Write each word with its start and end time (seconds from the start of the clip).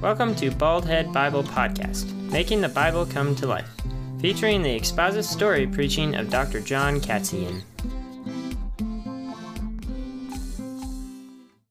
Welcome 0.00 0.36
to 0.36 0.52
Baldhead 0.52 1.12
Bible 1.12 1.42
Podcast, 1.42 2.12
making 2.30 2.60
the 2.60 2.68
Bible 2.68 3.04
come 3.04 3.34
to 3.34 3.48
life, 3.48 3.68
featuring 4.20 4.62
the 4.62 4.76
expository 4.76 5.66
preaching 5.66 6.14
of 6.14 6.30
Dr. 6.30 6.60
John 6.60 7.00
Katzian. 7.00 7.62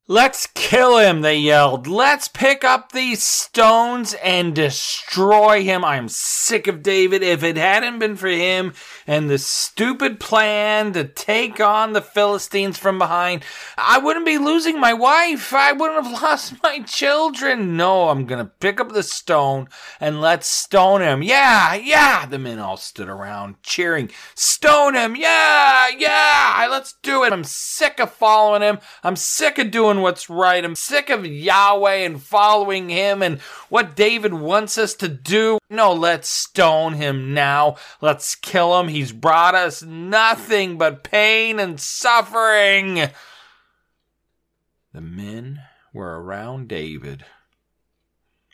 Let's 0.10 0.48
kill 0.48 1.00
him, 1.00 1.20
they 1.20 1.36
yelled. 1.36 1.86
Let's 1.86 2.30
pick 2.30 2.64
up 2.64 2.94
these 2.94 3.22
stones 3.22 4.14
and 4.24 4.56
destroy 4.56 5.66
him. 5.66 5.84
I'm 5.84 6.08
sick 6.08 6.68
of 6.68 6.82
David. 6.82 7.24
If 7.24 7.44
it 7.44 7.58
hadn't 7.58 8.00
been 8.00 8.16
for 8.16 8.30
him 8.30 8.72
and 9.06 9.30
the 9.30 9.38
stupid 9.38 10.22
plan 10.22 10.94
to 10.94 11.04
take 11.04 11.60
on 11.60 11.92
the 11.92 12.02
Philistines 12.02 12.78
from 12.78 12.98
behind, 12.98 13.44
I 13.78 13.98
wouldn't 13.98 14.26
be 14.26 14.38
losing 14.38 14.80
my 14.80 14.94
wife. 14.94 15.54
I 15.54 15.73
wouldn't 15.73 16.06
have 16.06 16.22
lost 16.24 16.64
my 16.64 16.80
children. 16.84 17.76
No, 17.76 18.08
I'm 18.08 18.26
going 18.26 18.40
to 18.40 18.50
pick 18.62 18.80
up 18.80 18.94
the 18.94 19.03
stone 19.03 19.68
and 20.00 20.22
let's 20.22 20.48
stone 20.48 21.02
him. 21.02 21.22
Yeah, 21.22 21.74
yeah. 21.74 22.26
The 22.26 22.40
men 22.40 22.59
all 22.59 22.78
stood 22.78 23.09
around 23.09 23.62
cheering. 23.62 24.09
Stone 24.36 24.96
him. 24.96 25.18
Yeah, 25.18 25.90
yeah. 25.90 26.66
Let's 26.72 26.96
do 27.03 27.26
it. 27.26 27.34
I'm 27.34 27.44
sick 27.44 28.00
of 28.00 28.14
following 28.14 28.62
him. 28.62 28.80
I'm 29.03 29.18
sick 29.18 29.58
of 29.59 29.70
doing 29.70 29.97
what's 30.02 30.30
right. 30.30 30.64
I'm 30.64 30.76
sick 30.76 31.09
of 31.09 31.26
Yahweh 31.26 31.95
and 31.95 32.22
following 32.22 32.90
him 32.90 33.22
and 33.22 33.40
what 33.70 33.95
David 33.95 34.34
wants 34.34 34.78
us 34.78 34.94
to 34.95 35.08
do. 35.08 35.59
No, 35.70 35.94
let's 35.94 36.30
stone 36.30 36.94
him 36.94 37.34
now. 37.34 37.76
Let's 38.02 38.36
kill 38.36 38.80
him. 38.80 38.88
He's 38.88 39.12
brought 39.12 39.56
us 39.56 39.84
nothing 39.84 40.78
but 40.78 41.03
pain 41.03 41.59
and 41.59 41.80
suffering. 41.80 43.09
The 44.94 45.02
men 45.02 45.62
were 45.94 46.22
around 46.22 46.68
David. 46.68 47.25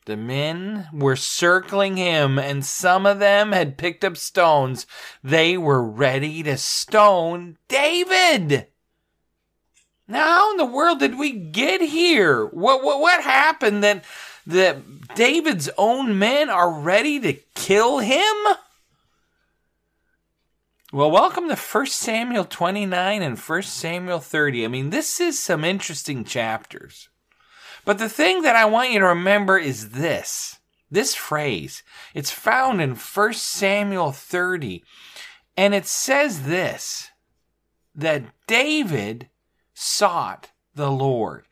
The 0.05 0.17
men 0.17 0.89
were 0.91 1.16
circling 1.16 1.95
him, 1.95 2.38
and 2.38 2.66
some 2.66 3.05
of 3.05 3.19
them 3.19 3.53
had 3.53 3.77
picked 3.77 4.03
up 4.03 4.17
stones. 4.17 4.86
They 5.23 5.58
were 5.58 5.81
ready 5.81 6.44
to 6.44 6.58
stone 6.58 7.58
David. 7.69 8.67
Now, 10.07 10.23
how 10.23 10.51
in 10.51 10.57
the 10.57 10.65
world 10.65 10.99
did 10.99 11.17
we 11.17 11.31
get 11.31 11.81
here? 11.81 12.45
What 12.45 12.83
what 12.83 12.99
what 12.99 13.23
happened 13.23 13.83
that 13.83 14.03
that 14.45 15.15
David's 15.15 15.69
own 15.77 16.19
men 16.19 16.49
are 16.49 16.71
ready 16.71 17.19
to 17.21 17.33
kill 17.55 17.99
him? 17.99 18.35
Well, 20.91 21.09
welcome 21.09 21.47
to 21.49 21.55
1 21.55 21.85
Samuel 21.87 22.45
29 22.45 23.21
and 23.23 23.39
1 23.39 23.61
Samuel 23.63 24.19
30. 24.19 24.65
I 24.65 24.67
mean, 24.67 24.91
this 24.91 25.19
is 25.19 25.39
some 25.39 25.63
interesting 25.63 26.23
chapters. 26.23 27.09
But 27.83 27.97
the 27.97 28.09
thing 28.09 28.43
that 28.43 28.55
I 28.55 28.65
want 28.65 28.91
you 28.91 28.99
to 28.99 29.07
remember 29.07 29.58
is 29.58 29.89
this. 29.89 30.59
This 30.92 31.15
phrase. 31.15 31.81
It's 32.13 32.30
found 32.30 32.80
in 32.80 32.95
1 32.95 33.33
Samuel 33.33 34.11
30. 34.11 34.83
And 35.58 35.73
it 35.73 35.87
says 35.87 36.43
this 36.43 37.09
that 37.95 38.23
David 38.47 39.30
sought 39.73 40.50
the 40.76 40.92
Lord. 40.92 41.45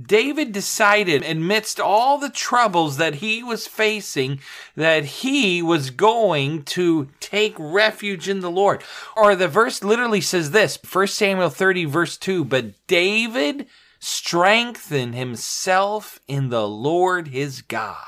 David 0.00 0.50
decided, 0.50 1.22
amidst 1.22 1.78
all 1.78 2.18
the 2.18 2.30
troubles 2.30 2.96
that 2.96 3.16
he 3.16 3.44
was 3.44 3.68
facing, 3.68 4.40
that 4.74 5.04
he 5.04 5.62
was 5.62 5.90
going 5.90 6.64
to 6.64 7.08
take 7.20 7.54
refuge 7.58 8.28
in 8.28 8.40
the 8.40 8.50
Lord. 8.50 8.82
Or 9.16 9.36
the 9.36 9.46
verse 9.46 9.84
literally 9.84 10.20
says 10.20 10.50
this 10.50 10.78
1 10.92 11.06
Samuel 11.06 11.48
30, 11.48 11.84
verse 11.84 12.16
2 12.16 12.44
But 12.44 12.86
David 12.88 13.66
strengthened 14.00 15.14
himself 15.14 16.18
in 16.26 16.48
the 16.48 16.68
Lord 16.68 17.28
his 17.28 17.62
God. 17.62 17.98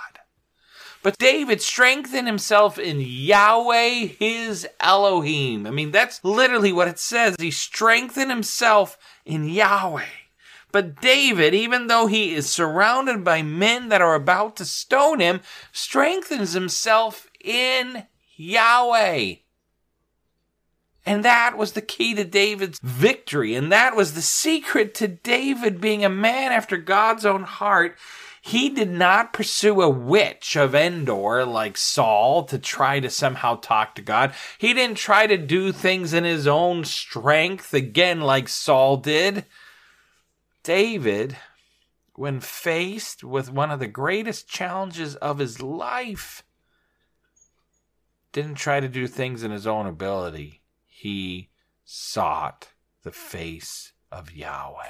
But 1.05 1.19
David 1.19 1.63
strengthened 1.63 2.27
himself 2.27 2.81
in 2.81 3.01
Yahweh 3.01 4.07
his 4.19 4.67
Elohim. 4.81 5.65
I 5.65 5.71
mean, 5.71 5.93
that's 5.93 6.25
literally 6.25 6.73
what 6.73 6.89
it 6.89 6.99
says. 6.99 7.37
He 7.39 7.53
strengthened 7.53 8.29
himself 8.29 8.99
in 9.27 9.45
Yahweh. 9.49 10.05
But 10.73 11.01
David, 11.01 11.55
even 11.55 11.87
though 11.87 12.07
he 12.07 12.35
is 12.35 12.49
surrounded 12.49 13.25
by 13.25 13.43
men 13.43 13.89
that 13.89 14.01
are 14.01 14.15
about 14.15 14.57
to 14.57 14.65
stone 14.65 15.21
him, 15.21 15.41
strengthens 15.73 16.53
himself 16.53 17.29
in 17.41 18.07
Yahweh. 18.37 19.37
And 21.07 21.25
that 21.25 21.57
was 21.57 21.73
the 21.73 21.83
key 21.83 22.15
to 22.15 22.25
David's 22.25 22.81
victory. 22.83 23.55
And 23.55 23.71
that 23.71 23.95
was 23.95 24.15
the 24.15 24.23
secret 24.23 24.93
to 24.97 25.07
David 25.07 25.81
being 25.81 26.05
a 26.05 26.11
man 26.11 26.51
after 26.51 26.77
God's 26.77 27.25
own 27.25 27.45
heart. 27.45 27.97
He 28.47 28.69
did 28.69 28.91
not 28.91 29.33
pursue 29.33 29.83
a 29.83 29.89
witch 29.89 30.55
of 30.55 30.73
Endor 30.73 31.45
like 31.45 31.77
Saul 31.77 32.45
to 32.45 32.61
try 32.61 33.01
to 33.01 33.11
somehow 33.11 33.57
talk 33.57 33.97
to 33.97 34.03
God. 34.03 34.35
He 34.57 34.73
didn't 34.73 34.99
try 34.99 35.27
to 35.27 35.37
do 35.37 35.73
things 35.73 36.15
in 36.15 36.23
his 36.23 36.47
own 36.47 36.85
strength 36.85 37.75
again 37.75 38.21
like 38.21 38.49
Saul 38.49 38.99
did. 38.99 39.47
David, 40.63 41.37
when 42.15 42.39
faced 42.39 43.25
with 43.25 43.51
one 43.51 43.73
of 43.73 43.81
the 43.81 43.89
greatest 43.89 44.49
challenges 44.49 45.17
of 45.17 45.39
his 45.39 45.61
life, 45.61 46.45
didn't 48.31 48.55
try 48.55 48.79
to 48.79 48.89
do 48.89 49.09
things 49.09 49.43
in 49.43 49.51
his 49.51 49.67
own 49.67 49.87
ability. 49.87 50.63
He 50.87 51.51
sought 51.85 52.69
the 53.03 53.11
face 53.11 53.91
of 54.13 54.31
Yahweh. 54.31 54.87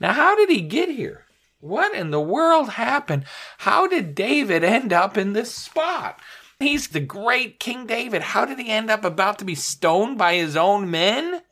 Now, 0.00 0.14
how 0.14 0.34
did 0.34 0.50
he 0.50 0.62
get 0.62 0.88
here? 0.88 1.27
What 1.60 1.94
in 1.94 2.10
the 2.10 2.20
world 2.20 2.70
happened? 2.70 3.24
How 3.58 3.86
did 3.86 4.14
David 4.14 4.62
end 4.62 4.92
up 4.92 5.16
in 5.16 5.32
this 5.32 5.54
spot? 5.54 6.20
He's 6.60 6.88
the 6.88 7.00
great 7.00 7.60
King 7.60 7.86
David. 7.86 8.22
How 8.22 8.44
did 8.44 8.58
he 8.58 8.68
end 8.68 8.90
up 8.90 9.04
about 9.04 9.38
to 9.40 9.44
be 9.44 9.54
stoned 9.54 10.18
by 10.18 10.34
his 10.34 10.56
own 10.56 10.90
men? 10.90 11.42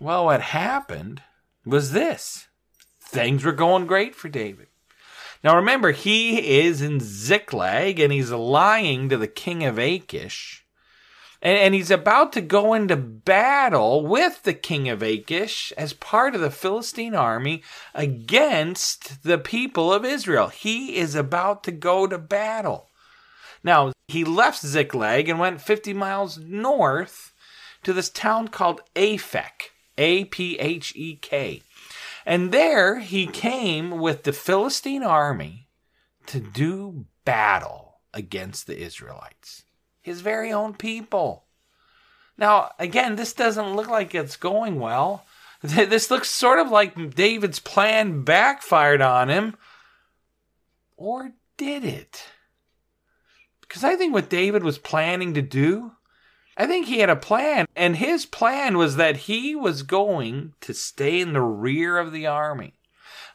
Well, 0.00 0.26
what 0.26 0.40
happened 0.40 1.22
was 1.64 1.92
this 1.92 2.48
things 3.00 3.44
were 3.44 3.52
going 3.52 3.86
great 3.86 4.14
for 4.14 4.28
David. 4.28 4.66
Now 5.44 5.56
remember, 5.56 5.92
he 5.92 6.58
is 6.60 6.82
in 6.82 6.98
Ziklag 7.00 8.00
and 8.00 8.12
he's 8.12 8.32
lying 8.32 9.08
to 9.08 9.16
the 9.16 9.28
king 9.28 9.64
of 9.64 9.78
Achish. 9.78 10.65
And, 11.46 11.58
and, 11.58 11.74
he's 11.74 11.92
about 11.92 12.32
to 12.32 12.40
go 12.40 12.74
into 12.74 12.96
battle 12.96 14.04
with 14.04 14.42
the 14.42 14.52
king 14.52 14.88
of 14.88 15.00
Achish 15.00 15.72
as 15.78 15.92
part 15.92 16.34
of 16.34 16.40
the 16.40 16.50
Philistine 16.50 17.14
army 17.14 17.62
against 17.94 19.22
the 19.22 19.38
people 19.38 19.92
of 19.92 20.04
Israel. 20.04 20.48
He 20.48 20.96
is 20.96 21.14
about 21.14 21.62
to 21.64 21.70
go 21.70 22.08
to 22.08 22.18
battle. 22.18 22.88
Now, 23.62 23.92
he 24.08 24.24
left 24.24 24.60
Ziklag 24.60 25.28
and 25.28 25.38
went 25.38 25.60
50 25.60 25.94
miles 25.94 26.36
north 26.36 27.32
to 27.84 27.92
this 27.92 28.10
town 28.10 28.48
called 28.48 28.80
Aphek. 28.96 29.70
A 29.98 30.24
P 30.26 30.58
H 30.58 30.92
E 30.96 31.16
K. 31.16 31.62
And 32.24 32.52
there 32.52 33.00
he 33.00 33.26
came 33.26 33.98
with 33.98 34.24
the 34.24 34.32
Philistine 34.32 35.02
army 35.02 35.68
to 36.26 36.40
do 36.40 37.06
battle 37.24 38.00
against 38.12 38.66
the 38.66 38.78
Israelites, 38.78 39.64
his 40.06 40.20
very 40.20 40.52
own 40.52 40.74
people. 40.74 41.44
Now, 42.38 42.72
again, 42.78 43.16
this 43.16 43.32
doesn't 43.32 43.76
look 43.76 43.88
like 43.88 44.14
it's 44.14 44.36
going 44.36 44.80
well. 44.80 45.24
This 45.62 46.10
looks 46.10 46.30
sort 46.30 46.60
of 46.60 46.70
like 46.70 47.16
David's 47.16 47.58
plan 47.58 48.22
backfired 48.22 49.00
on 49.00 49.30
him. 49.30 49.56
Or 50.96 51.32
did 51.56 51.82
it? 51.82 52.22
Because 53.62 53.82
I 53.82 53.96
think 53.96 54.12
what 54.12 54.28
David 54.28 54.62
was 54.62 54.78
planning 54.78 55.34
to 55.34 55.42
do 55.42 55.92
I 56.56 56.66
think 56.66 56.86
he 56.86 57.00
had 57.00 57.10
a 57.10 57.16
plan, 57.16 57.66
and 57.76 57.96
his 57.96 58.24
plan 58.24 58.78
was 58.78 58.96
that 58.96 59.16
he 59.16 59.54
was 59.54 59.82
going 59.82 60.54
to 60.62 60.72
stay 60.72 61.20
in 61.20 61.34
the 61.34 61.42
rear 61.42 61.98
of 61.98 62.12
the 62.12 62.26
army. 62.26 62.75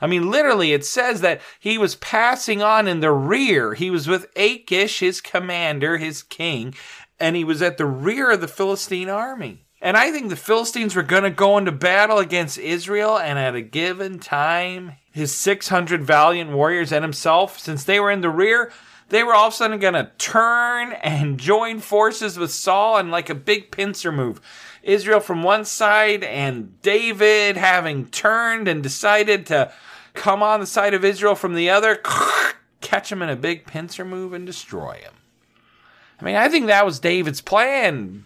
I 0.01 0.07
mean, 0.07 0.31
literally, 0.31 0.74
it 0.74 0.83
says 0.83 1.21
that 1.21 1.42
he 1.59 1.77
was 1.77 1.95
passing 1.95 2.63
on 2.63 2.88
in 2.88 3.00
the 3.00 3.12
rear. 3.12 3.75
He 3.75 3.92
was 3.92 4.07
with 4.07 4.27
Achish, 4.36 5.00
his 5.00 5.21
commander, 5.21 5.98
his 5.98 6.24
king, 6.24 6.74
and 7.19 7.36
he 7.36 7.44
was 7.44 7.62
at 7.62 7.77
the 7.77 7.86
rear 7.86 8.31
of 8.31 8.42
the 8.42 8.48
Philistine 8.48 9.09
army. 9.09 9.65
And 9.80 9.98
I 9.98 10.12
think 10.12 10.30
the 10.30 10.36
Philistines 10.36 10.95
were 10.95 11.03
going 11.03 11.24
to 11.24 11.30
go 11.30 11.57
into 11.57 11.71
battle 11.71 12.19
against 12.19 12.57
Israel, 12.57 13.18
and 13.18 13.39
at 13.39 13.56
a 13.56 13.62
given 13.62 14.19
time, 14.19 14.94
his 15.12 15.36
600 15.36 16.03
valiant 16.03 16.51
warriors 16.51 16.92
and 16.92 17.03
himself, 17.03 17.59
since 17.59 17.83
they 17.83 18.00
were 18.00 18.12
in 18.12 18.21
the 18.21 18.30
rear, 18.30 18.71
they 19.09 19.24
were 19.24 19.33
all 19.33 19.48
of 19.48 19.53
a 19.53 19.56
sudden 19.56 19.80
going 19.80 19.94
to 19.94 20.12
turn 20.18 20.94
and 20.94 21.39
join 21.39 21.80
forces 21.80 22.39
with 22.39 22.51
Saul 22.51 22.98
in 22.98 23.12
like 23.12 23.30
a 23.30 23.36
big 23.36 23.71
pincer 23.71 24.12
move. 24.12 24.39
Israel 24.83 25.19
from 25.19 25.44
one 25.44 25.65
side, 25.65 26.24
and 26.24 26.81
David 26.81 27.57
having 27.57 28.07
turned 28.07 28.68
and 28.68 28.81
decided 28.81 29.45
to 29.48 29.71
come 30.13 30.44
on 30.44 30.60
the 30.60 30.66
side 30.66 30.94
of 30.94 31.06
Israel 31.06 31.36
from 31.36 31.56
the 31.56 31.69
other, 31.69 32.02
catch 32.81 33.12
him 33.12 33.22
in 33.22 33.30
a 33.30 33.36
big 33.36 33.66
pincer 33.66 34.06
move 34.06 34.34
and 34.34 34.46
destroy 34.46 34.94
him. 34.94 35.13
I 36.19 36.25
mean, 36.25 36.36
I 36.36 36.50
think 36.50 36.68
that 36.68 36.86
was 36.86 37.00
David's 37.00 37.42
plan. 37.42 38.25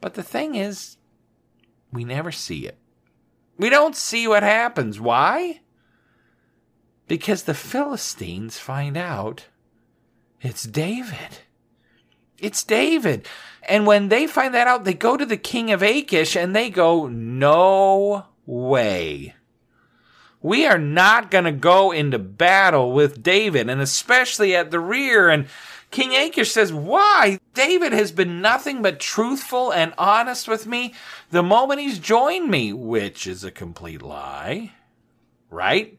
But 0.00 0.14
the 0.14 0.22
thing 0.22 0.54
is, 0.54 0.96
we 1.90 2.04
never 2.04 2.30
see 2.30 2.66
it. 2.66 2.76
We 3.58 3.70
don't 3.70 3.96
see 3.96 4.28
what 4.28 4.42
happens. 4.42 5.00
Why? 5.00 5.60
Because 7.08 7.44
the 7.44 7.54
Philistines 7.54 8.58
find 8.58 8.96
out 8.96 9.46
it's 10.42 10.64
David. 10.64 11.38
It's 12.38 12.62
David. 12.62 13.26
And 13.68 13.86
when 13.86 14.08
they 14.08 14.26
find 14.26 14.54
that 14.54 14.68
out, 14.68 14.84
they 14.84 14.94
go 14.94 15.16
to 15.16 15.24
the 15.24 15.38
king 15.38 15.72
of 15.72 15.82
Achish 15.82 16.36
and 16.36 16.54
they 16.54 16.68
go, 16.68 17.06
No 17.06 18.26
way. 18.44 19.34
We 20.46 20.64
are 20.64 20.78
not 20.78 21.32
going 21.32 21.42
to 21.42 21.50
go 21.50 21.90
into 21.90 22.20
battle 22.20 22.92
with 22.92 23.20
David, 23.20 23.68
and 23.68 23.80
especially 23.80 24.54
at 24.54 24.70
the 24.70 24.78
rear. 24.78 25.28
And 25.28 25.48
King 25.90 26.14
Achish 26.14 26.52
says, 26.52 26.72
Why? 26.72 27.40
David 27.52 27.92
has 27.92 28.12
been 28.12 28.40
nothing 28.40 28.80
but 28.80 29.00
truthful 29.00 29.72
and 29.72 29.92
honest 29.98 30.46
with 30.46 30.64
me 30.64 30.94
the 31.32 31.42
moment 31.42 31.80
he's 31.80 31.98
joined 31.98 32.48
me, 32.48 32.72
which 32.72 33.26
is 33.26 33.42
a 33.42 33.50
complete 33.50 34.02
lie. 34.02 34.70
Right? 35.50 35.98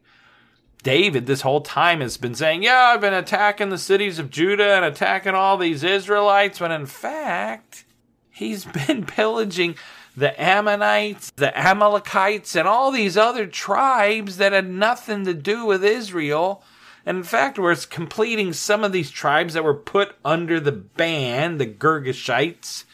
David, 0.82 1.26
this 1.26 1.42
whole 1.42 1.60
time, 1.60 2.00
has 2.00 2.16
been 2.16 2.34
saying, 2.34 2.62
Yeah, 2.62 2.92
I've 2.94 3.02
been 3.02 3.12
attacking 3.12 3.68
the 3.68 3.76
cities 3.76 4.18
of 4.18 4.30
Judah 4.30 4.76
and 4.76 4.84
attacking 4.86 5.34
all 5.34 5.58
these 5.58 5.84
Israelites, 5.84 6.58
when 6.58 6.72
in 6.72 6.86
fact, 6.86 7.84
he's 8.30 8.64
been 8.86 9.04
pillaging 9.04 9.76
the 10.18 10.40
Ammonites, 10.40 11.30
the 11.36 11.56
Amalekites, 11.58 12.56
and 12.56 12.66
all 12.66 12.90
these 12.90 13.16
other 13.16 13.46
tribes 13.46 14.36
that 14.36 14.52
had 14.52 14.68
nothing 14.68 15.24
to 15.24 15.34
do 15.34 15.64
with 15.64 15.84
Israel 15.84 16.62
and 17.08 17.16
in 17.16 17.24
fact, 17.24 17.58
was 17.58 17.86
completing 17.86 18.52
some 18.52 18.84
of 18.84 18.92
these 18.92 19.10
tribes 19.10 19.54
that 19.54 19.64
were 19.64 19.72
put 19.72 20.14
under 20.26 20.60
the 20.60 20.72
ban, 20.72 21.56
the 21.56 21.66
Girgashites. 21.66 22.84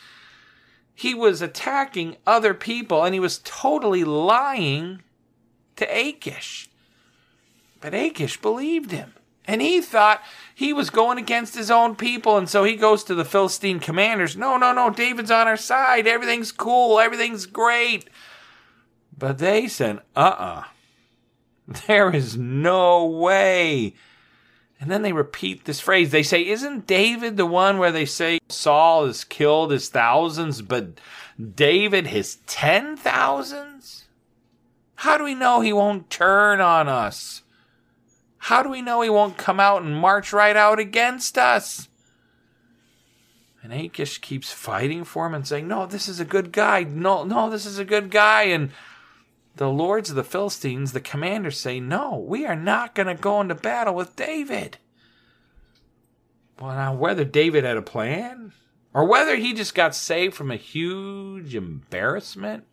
He 0.95 1.15
was 1.15 1.43
attacking 1.43 2.19
other 2.25 2.55
people 2.55 3.03
and 3.03 3.13
he 3.13 3.19
was 3.19 3.41
totally 3.43 4.05
lying 4.05 5.03
to 5.75 5.85
Achish. 5.85 6.71
But 7.81 7.93
Achish 7.93 8.41
believed 8.41 8.93
him. 8.93 9.15
And 9.47 9.61
he 9.61 9.81
thought 9.81 10.23
he 10.55 10.73
was 10.73 10.91
going 10.91 11.19
against 11.19 11.55
his 11.55 11.71
own 11.71 11.97
people. 11.97 12.37
And 12.37 12.49
so 12.49 12.65
he 12.65 12.77
goes 12.77 13.05
to 13.05 13.15
the 13.15 13.25
Philistine 13.25 13.81
commanders 13.81 14.37
No, 14.37 14.57
no, 14.57 14.73
no, 14.73 14.91
David's 14.91 15.31
on 15.31 15.49
our 15.49 15.57
side. 15.57 16.07
Everything's 16.07 16.53
cool. 16.53 17.01
Everything's 17.01 17.47
great. 17.47 18.09
But 19.17 19.39
they 19.39 19.69
said, 19.69 19.99
Uh 20.17 20.21
uh-uh. 20.21 20.61
uh 20.61 20.65
there 21.87 22.15
is 22.15 22.37
no 22.37 23.07
way. 23.07 23.95
And 24.81 24.91
then 24.91 25.03
they 25.03 25.13
repeat 25.13 25.65
this 25.65 25.81
phrase. 25.81 26.11
They 26.11 26.23
say, 26.23 26.47
Isn't 26.47 26.87
David 26.87 27.37
the 27.37 27.47
one 27.47 27.79
where 27.79 27.93
they 27.93 28.05
say 28.05 28.39
Saul 28.49 29.07
has 29.07 29.25
killed 29.25 29.71
his 29.71 29.89
thousands, 29.89 30.61
but 30.63 31.01
David 31.55 32.09
his 32.09 32.37
ten 32.47 32.97
thousands? 32.97 34.05
How 34.97 35.17
do 35.17 35.25
we 35.25 35.35
know 35.35 35.61
he 35.61 35.73
won't 35.73 36.11
turn 36.11 36.61
on 36.61 36.89
us? 36.89 37.44
How 38.45 38.63
do 38.63 38.69
we 38.69 38.83
know 38.83 39.01
he 39.01 39.09
won't 39.09 39.39
come 39.39 39.59
out 39.59 39.85
and 39.85 39.97
march 39.97 40.31
right 40.31 40.55
out 40.55 40.79
against 40.79 41.39
us? 41.39 41.89
And 43.63 43.73
Achish 43.73 44.19
keeps 44.19 44.53
fighting 44.53 45.05
for 45.05 45.25
him 45.25 45.33
and 45.33 45.49
saying, 45.49 45.67
No, 45.67 45.87
this 45.87 46.09
is 46.09 46.21
a 46.21 46.27
good 46.27 46.53
guy. 46.53 46.83
No, 46.83 47.25
no, 47.25 47.49
this 47.49 47.65
is 47.65 47.79
a 47.79 47.87
good 47.87 48.11
guy. 48.11 48.43
And 48.43 48.71
the 49.57 49.71
lords 49.71 50.11
of 50.11 50.17
the 50.17 50.23
Philistines, 50.23 50.93
the 50.93 51.01
commanders, 51.01 51.59
say, 51.59 51.81
No, 51.81 52.19
we 52.19 52.45
are 52.45 52.55
not 52.55 52.95
going 52.95 53.07
to 53.07 53.15
go 53.15 53.41
into 53.41 53.55
battle 53.55 53.95
with 53.95 54.15
David. 54.15 54.77
Well, 56.61 56.75
now, 56.75 56.93
whether 56.93 57.25
David 57.25 57.65
had 57.65 57.79
a 57.79 57.83
plan 57.83 58.53
or 58.93 59.07
whether 59.07 59.37
he 59.37 59.55
just 59.55 59.75
got 59.75 59.95
saved 59.95 60.35
from 60.35 60.51
a 60.51 60.57
huge 60.57 61.55
embarrassment, 61.55 62.65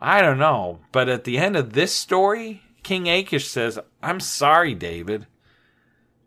I 0.00 0.22
don't 0.22 0.38
know. 0.38 0.78
But 0.92 1.08
at 1.08 1.24
the 1.24 1.38
end 1.38 1.56
of 1.56 1.72
this 1.72 1.92
story, 1.92 2.62
King 2.82 3.08
Achish 3.08 3.48
says, 3.48 3.78
I'm 4.02 4.20
sorry, 4.20 4.74
David. 4.74 5.26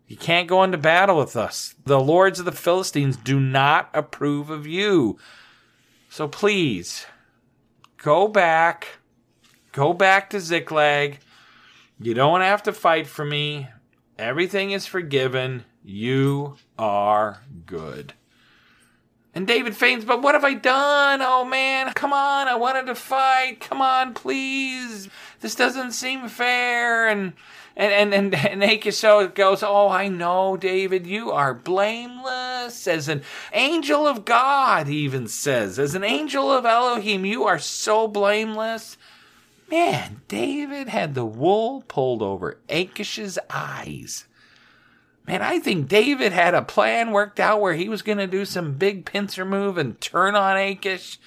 You 0.08 0.18
can't 0.18 0.48
go 0.48 0.64
into 0.64 0.78
battle 0.78 1.18
with 1.18 1.36
us. 1.36 1.76
The 1.86 2.00
lords 2.00 2.40
of 2.40 2.46
the 2.46 2.52
Philistines 2.52 3.18
do 3.18 3.40
not 3.40 3.90
approve 3.94 4.50
of 4.50 4.68
you. 4.68 5.18
So 6.10 6.28
please, 6.28 7.06
go 7.98 8.28
back 8.28 9.00
Go 9.76 9.92
back 9.92 10.30
to 10.30 10.40
Ziklag. 10.40 11.20
You 12.00 12.14
don't 12.14 12.40
have 12.40 12.64
to 12.64 12.72
fight 12.72 13.08
for 13.08 13.26
me. 13.26 13.68
Everything 14.18 14.72
is 14.72 14.86
forgiven. 14.86 15.66
You 15.84 16.56
are 16.80 17.42
good. 17.66 18.14
And 19.36 19.46
David 19.46 19.76
feigns, 19.76 20.06
but 20.06 20.22
what 20.22 20.34
have 20.34 20.46
I 20.46 20.54
done? 20.54 21.22
Oh 21.22 21.44
man, 21.44 21.92
come 21.94 22.14
on, 22.14 22.48
I 22.48 22.56
wanted 22.56 22.86
to 22.86 22.96
fight. 22.96 23.60
Come 23.60 23.82
on, 23.82 24.14
please. 24.14 25.10
This 25.42 25.56
doesn't 25.56 25.92
seem 25.92 26.30
fair. 26.30 27.10
And 27.10 27.34
and 27.76 28.14
and 28.14 28.34
and, 28.34 28.34
and 28.34 28.64
Achish 28.64 29.02
goes, 29.02 29.62
Oh, 29.62 29.90
I 29.90 30.08
know, 30.08 30.56
David, 30.56 31.06
you 31.06 31.32
are 31.32 31.54
blameless. 31.54 32.88
As 32.88 33.10
an 33.10 33.24
angel 33.52 34.08
of 34.08 34.24
God, 34.24 34.88
even 34.88 35.28
says, 35.28 35.78
as 35.80 35.96
an 35.96 36.06
angel 36.06 36.50
of 36.50 36.66
Elohim, 36.66 37.26
you 37.26 37.44
are 37.44 37.60
so 37.60 38.08
blameless. 38.08 38.98
Man, 39.70 40.22
David 40.30 40.88
had 40.88 41.14
the 41.14 41.26
wool 41.26 41.84
pulled 41.90 42.22
over 42.22 42.58
Achish's 42.70 43.38
eyes. 43.50 44.26
Man, 45.28 45.42
I 45.42 45.60
think 45.60 45.88
David 45.88 46.34
had 46.34 46.54
a 46.54 46.62
plan 46.62 47.12
worked 47.12 47.40
out 47.40 47.60
where 47.60 47.74
he 47.74 47.90
was 47.90 48.04
going 48.04 48.20
to 48.20 48.28
do 48.28 48.46
some 48.46 48.74
big 48.74 49.06
pincer 49.06 49.44
move 49.44 49.78
and 49.78 50.00
turn 50.00 50.36
on 50.36 50.56
Achish. 50.56 51.20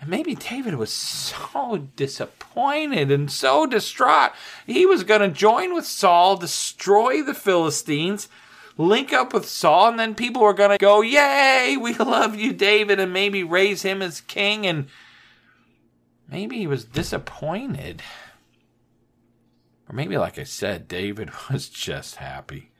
And 0.00 0.08
maybe 0.08 0.36
David 0.36 0.76
was 0.76 0.92
so 0.92 1.88
disappointed 1.96 3.10
and 3.10 3.30
so 3.30 3.66
distraught. 3.66 4.32
He 4.66 4.86
was 4.86 5.02
going 5.02 5.22
to 5.22 5.28
join 5.28 5.74
with 5.74 5.86
Saul, 5.86 6.36
destroy 6.36 7.22
the 7.22 7.34
Philistines, 7.34 8.28
link 8.76 9.12
up 9.12 9.34
with 9.34 9.48
Saul, 9.48 9.88
and 9.88 9.98
then 9.98 10.14
people 10.14 10.42
were 10.42 10.54
going 10.54 10.70
to 10.70 10.78
go, 10.78 11.00
Yay, 11.00 11.76
we 11.76 11.94
love 11.98 12.36
you, 12.36 12.52
David, 12.52 13.00
and 13.00 13.12
maybe 13.12 13.42
raise 13.42 13.82
him 13.82 14.00
as 14.00 14.20
king. 14.20 14.64
And 14.64 14.86
maybe 16.30 16.58
he 16.58 16.68
was 16.68 16.84
disappointed. 16.84 18.00
Or 19.88 19.94
maybe, 19.96 20.16
like 20.16 20.38
I 20.38 20.44
said, 20.44 20.86
David 20.86 21.30
was 21.50 21.68
just 21.68 22.16
happy. 22.16 22.70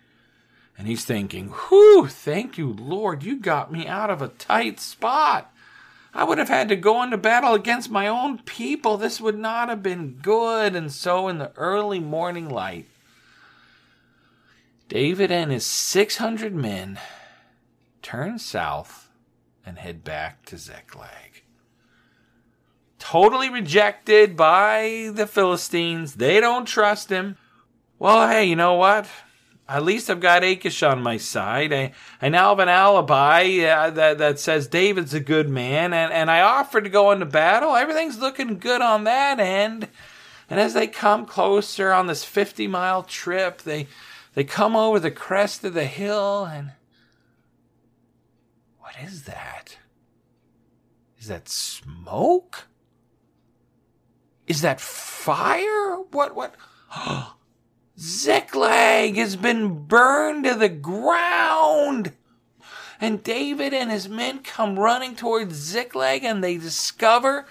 And 0.78 0.86
he's 0.86 1.04
thinking, 1.04 1.48
Whew, 1.48 2.06
thank 2.06 2.56
you, 2.56 2.72
Lord, 2.72 3.24
you 3.24 3.36
got 3.36 3.70
me 3.70 3.86
out 3.86 4.08
of 4.08 4.22
a 4.22 4.28
tight 4.28 4.80
spot. 4.80 5.52
I 6.14 6.24
would 6.24 6.38
have 6.38 6.48
had 6.48 6.68
to 6.70 6.76
go 6.76 7.02
into 7.02 7.18
battle 7.18 7.52
against 7.52 7.90
my 7.90 8.06
own 8.06 8.38
people. 8.38 8.96
This 8.96 9.20
would 9.20 9.38
not 9.38 9.68
have 9.68 9.82
been 9.82 10.18
good. 10.22 10.74
And 10.74 10.90
so, 10.90 11.28
in 11.28 11.38
the 11.38 11.52
early 11.56 12.00
morning 12.00 12.48
light, 12.48 12.86
David 14.88 15.30
and 15.30 15.52
his 15.52 15.66
600 15.66 16.54
men 16.54 16.98
turn 18.00 18.38
south 18.38 19.10
and 19.66 19.78
head 19.78 20.02
back 20.02 20.46
to 20.46 20.56
Ziklag 20.56 21.28
totally 22.98 23.48
rejected 23.48 24.36
by 24.36 25.10
the 25.14 25.26
Philistines. 25.26 26.14
They 26.14 26.40
don't 26.40 26.66
trust 26.66 27.10
him. 27.10 27.36
Well, 27.98 28.28
hey, 28.28 28.44
you 28.44 28.56
know 28.56 28.74
what? 28.74 29.06
At 29.68 29.84
least 29.84 30.08
I've 30.08 30.20
got 30.20 30.42
Achish 30.42 30.82
on 30.82 31.02
my 31.02 31.18
side. 31.18 31.74
I, 31.74 31.92
I 32.22 32.30
now 32.30 32.48
have 32.50 32.58
an 32.58 32.70
alibi 32.70 33.58
uh, 33.58 33.90
that, 33.90 34.16
that 34.16 34.38
says 34.38 34.66
David's 34.66 35.12
a 35.12 35.20
good 35.20 35.50
man, 35.50 35.92
and, 35.92 36.10
and 36.10 36.30
I 36.30 36.40
offered 36.40 36.84
to 36.84 36.90
go 36.90 37.10
into 37.10 37.26
battle. 37.26 37.76
Everything's 37.76 38.18
looking 38.18 38.58
good 38.58 38.80
on 38.80 39.04
that 39.04 39.38
end. 39.38 39.88
And 40.48 40.58
as 40.58 40.72
they 40.72 40.86
come 40.86 41.26
closer 41.26 41.92
on 41.92 42.06
this 42.06 42.24
50 42.24 42.66
mile 42.66 43.02
trip, 43.02 43.60
they, 43.60 43.88
they 44.32 44.44
come 44.44 44.74
over 44.74 44.98
the 44.98 45.10
crest 45.10 45.62
of 45.64 45.74
the 45.74 45.84
hill, 45.84 46.44
and 46.46 46.72
what 48.78 48.94
is 49.02 49.24
that? 49.24 49.76
Is 51.18 51.28
that 51.28 51.46
smoke? 51.46 52.68
Is 54.46 54.62
that 54.62 54.80
fire? 54.80 55.96
What, 56.10 56.34
what? 56.34 56.54
Ziklag 57.98 59.16
has 59.16 59.34
been 59.34 59.86
burned 59.86 60.44
to 60.44 60.54
the 60.54 60.68
ground. 60.68 62.12
And 63.00 63.22
David 63.22 63.74
and 63.74 63.90
his 63.90 64.08
men 64.08 64.40
come 64.40 64.78
running 64.78 65.16
towards 65.16 65.54
Ziklag 65.54 66.24
and 66.24 66.42
they 66.42 66.58
discover 66.58 67.46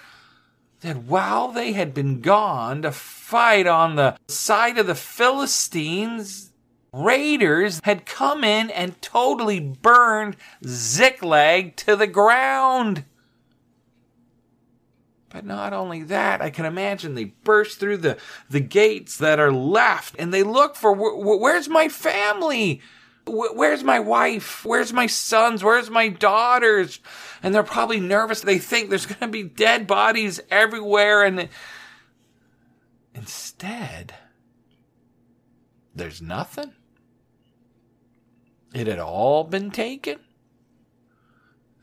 that 0.80 0.96
while 0.96 1.48
they 1.48 1.72
had 1.72 1.92
been 1.92 2.20
gone 2.20 2.82
to 2.82 2.92
fight 2.92 3.66
on 3.66 3.96
the 3.96 4.16
side 4.28 4.78
of 4.78 4.86
the 4.86 4.94
Philistines, 4.94 6.52
raiders 6.92 7.80
had 7.84 8.06
come 8.06 8.44
in 8.44 8.70
and 8.70 9.00
totally 9.02 9.60
burned 9.60 10.36
Ziklag 10.64 11.76
to 11.76 11.96
the 11.96 12.06
ground. 12.06 13.04
But 15.30 15.44
not 15.44 15.72
only 15.72 16.02
that, 16.04 16.40
I 16.40 16.50
can 16.50 16.64
imagine 16.64 17.14
they 17.14 17.24
burst 17.24 17.78
through 17.78 17.98
the, 17.98 18.16
the 18.48 18.60
gates 18.60 19.18
that 19.18 19.38
are 19.38 19.52
left 19.52 20.16
and 20.18 20.32
they 20.32 20.42
look 20.42 20.74
for 20.74 20.92
where's 20.92 21.68
my 21.68 21.88
family? 21.88 22.80
Where's 23.26 23.84
my 23.84 24.00
wife? 24.00 24.64
Where's 24.64 24.92
my 24.92 25.06
sons? 25.06 25.62
Where's 25.62 25.90
my 25.90 26.08
daughters? 26.08 27.00
And 27.42 27.54
they're 27.54 27.62
probably 27.62 28.00
nervous. 28.00 28.40
They 28.40 28.58
think 28.58 28.88
there's 28.88 29.04
going 29.04 29.20
to 29.20 29.28
be 29.28 29.42
dead 29.42 29.86
bodies 29.86 30.40
everywhere. 30.50 31.24
And 31.24 31.50
instead, 33.14 34.14
there's 35.94 36.22
nothing. 36.22 36.72
It 38.72 38.86
had 38.86 38.98
all 38.98 39.44
been 39.44 39.70
taken. 39.70 40.20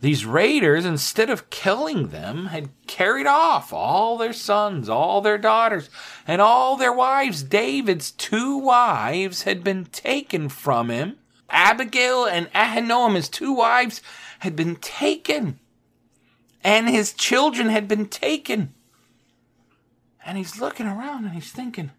These 0.05 0.23
raiders, 0.23 0.85
instead 0.85 1.31
of 1.31 1.49
killing 1.49 2.09
them, 2.09 2.45
had 2.45 2.69
carried 2.85 3.25
off 3.25 3.73
all 3.73 4.19
their 4.19 4.33
sons, 4.33 4.87
all 4.87 5.19
their 5.19 5.39
daughters, 5.39 5.89
and 6.27 6.43
all 6.43 6.75
their 6.75 6.93
wives. 6.93 7.41
David's 7.41 8.11
two 8.11 8.55
wives 8.55 9.41
had 9.41 9.63
been 9.63 9.85
taken 9.85 10.47
from 10.49 10.91
him. 10.91 11.17
Abigail 11.49 12.23
and 12.23 12.53
Ahinoam, 12.53 13.15
his 13.15 13.27
two 13.27 13.51
wives, 13.51 13.99
had 14.41 14.55
been 14.55 14.75
taken. 14.75 15.59
And 16.63 16.87
his 16.87 17.11
children 17.11 17.69
had 17.69 17.87
been 17.87 18.07
taken. 18.07 18.75
And 20.23 20.37
he's 20.37 20.61
looking 20.61 20.85
around 20.85 21.25
and 21.25 21.33
he's 21.33 21.51
thinking, 21.51 21.89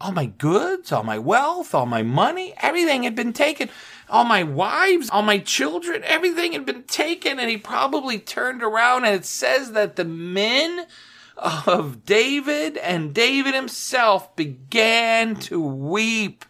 all 0.00 0.12
my 0.12 0.26
goods, 0.26 0.92
all 0.92 1.04
my 1.04 1.18
wealth, 1.18 1.74
all 1.74 1.86
my 1.86 2.02
money, 2.02 2.54
everything 2.60 3.04
had 3.04 3.14
been 3.14 3.32
taken. 3.32 3.68
All 4.08 4.24
my 4.24 4.42
wives, 4.42 5.08
all 5.08 5.22
my 5.22 5.38
children, 5.38 6.02
everything 6.04 6.52
had 6.52 6.66
been 6.66 6.82
taken. 6.82 7.38
And 7.38 7.48
he 7.48 7.56
probably 7.56 8.18
turned 8.18 8.62
around 8.62 9.04
and 9.04 9.14
it 9.14 9.24
says 9.24 9.72
that 9.72 9.96
the 9.96 10.04
men 10.04 10.86
of 11.36 12.04
David 12.04 12.76
and 12.76 13.14
David 13.14 13.54
himself 13.54 14.34
began 14.36 15.36
to 15.36 15.60
weep. 15.60 16.44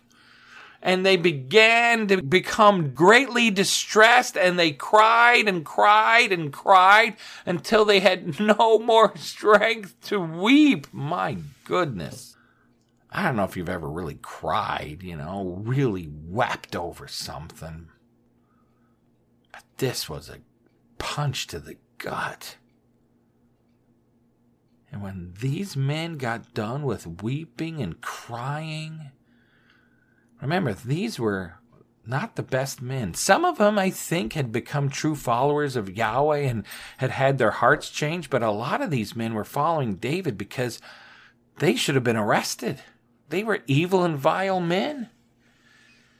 And 0.82 1.06
they 1.06 1.16
began 1.16 2.08
to 2.08 2.20
become 2.20 2.92
greatly 2.92 3.50
distressed 3.50 4.36
and 4.36 4.58
they 4.58 4.72
cried 4.72 5.48
and 5.48 5.64
cried 5.64 6.30
and 6.30 6.52
cried 6.52 7.16
until 7.46 7.86
they 7.86 8.00
had 8.00 8.38
no 8.58 8.78
more 8.78 9.16
strength 9.16 9.94
to 10.08 10.20
weep. 10.20 10.88
My 10.92 11.38
goodness. 11.64 12.33
I 13.16 13.22
don't 13.22 13.36
know 13.36 13.44
if 13.44 13.56
you've 13.56 13.68
ever 13.68 13.88
really 13.88 14.18
cried, 14.20 15.02
you 15.04 15.14
know, 15.14 15.62
really 15.62 16.10
wept 16.10 16.74
over 16.74 17.06
something. 17.06 17.86
But 19.52 19.62
this 19.76 20.08
was 20.08 20.28
a 20.28 20.40
punch 20.98 21.46
to 21.46 21.60
the 21.60 21.76
gut. 21.98 22.56
And 24.90 25.00
when 25.00 25.34
these 25.40 25.76
men 25.76 26.18
got 26.18 26.54
done 26.54 26.82
with 26.82 27.22
weeping 27.22 27.80
and 27.80 28.00
crying, 28.00 29.12
remember, 30.42 30.74
these 30.74 31.18
were 31.18 31.54
not 32.04 32.34
the 32.34 32.42
best 32.42 32.82
men. 32.82 33.14
Some 33.14 33.44
of 33.44 33.58
them, 33.58 33.78
I 33.78 33.90
think, 33.90 34.32
had 34.32 34.50
become 34.50 34.88
true 34.88 35.14
followers 35.14 35.76
of 35.76 35.96
Yahweh 35.96 36.40
and 36.40 36.64
had 36.96 37.10
had 37.10 37.38
their 37.38 37.52
hearts 37.52 37.90
changed, 37.90 38.28
but 38.28 38.42
a 38.42 38.50
lot 38.50 38.82
of 38.82 38.90
these 38.90 39.14
men 39.14 39.34
were 39.34 39.44
following 39.44 39.94
David 39.94 40.36
because 40.36 40.80
they 41.58 41.76
should 41.76 41.94
have 41.94 42.04
been 42.04 42.16
arrested. 42.16 42.82
They 43.28 43.42
were 43.42 43.62
evil 43.66 44.04
and 44.04 44.18
vile 44.18 44.60
men. 44.60 45.10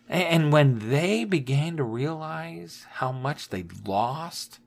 And 0.09 0.53
when 0.53 0.91
they 0.91 1.25
began 1.25 1.77
to 1.77 1.85
realize 1.85 2.87
how 2.91 3.13
much 3.13 3.49
they'd 3.49 3.87
lost, 3.87 4.61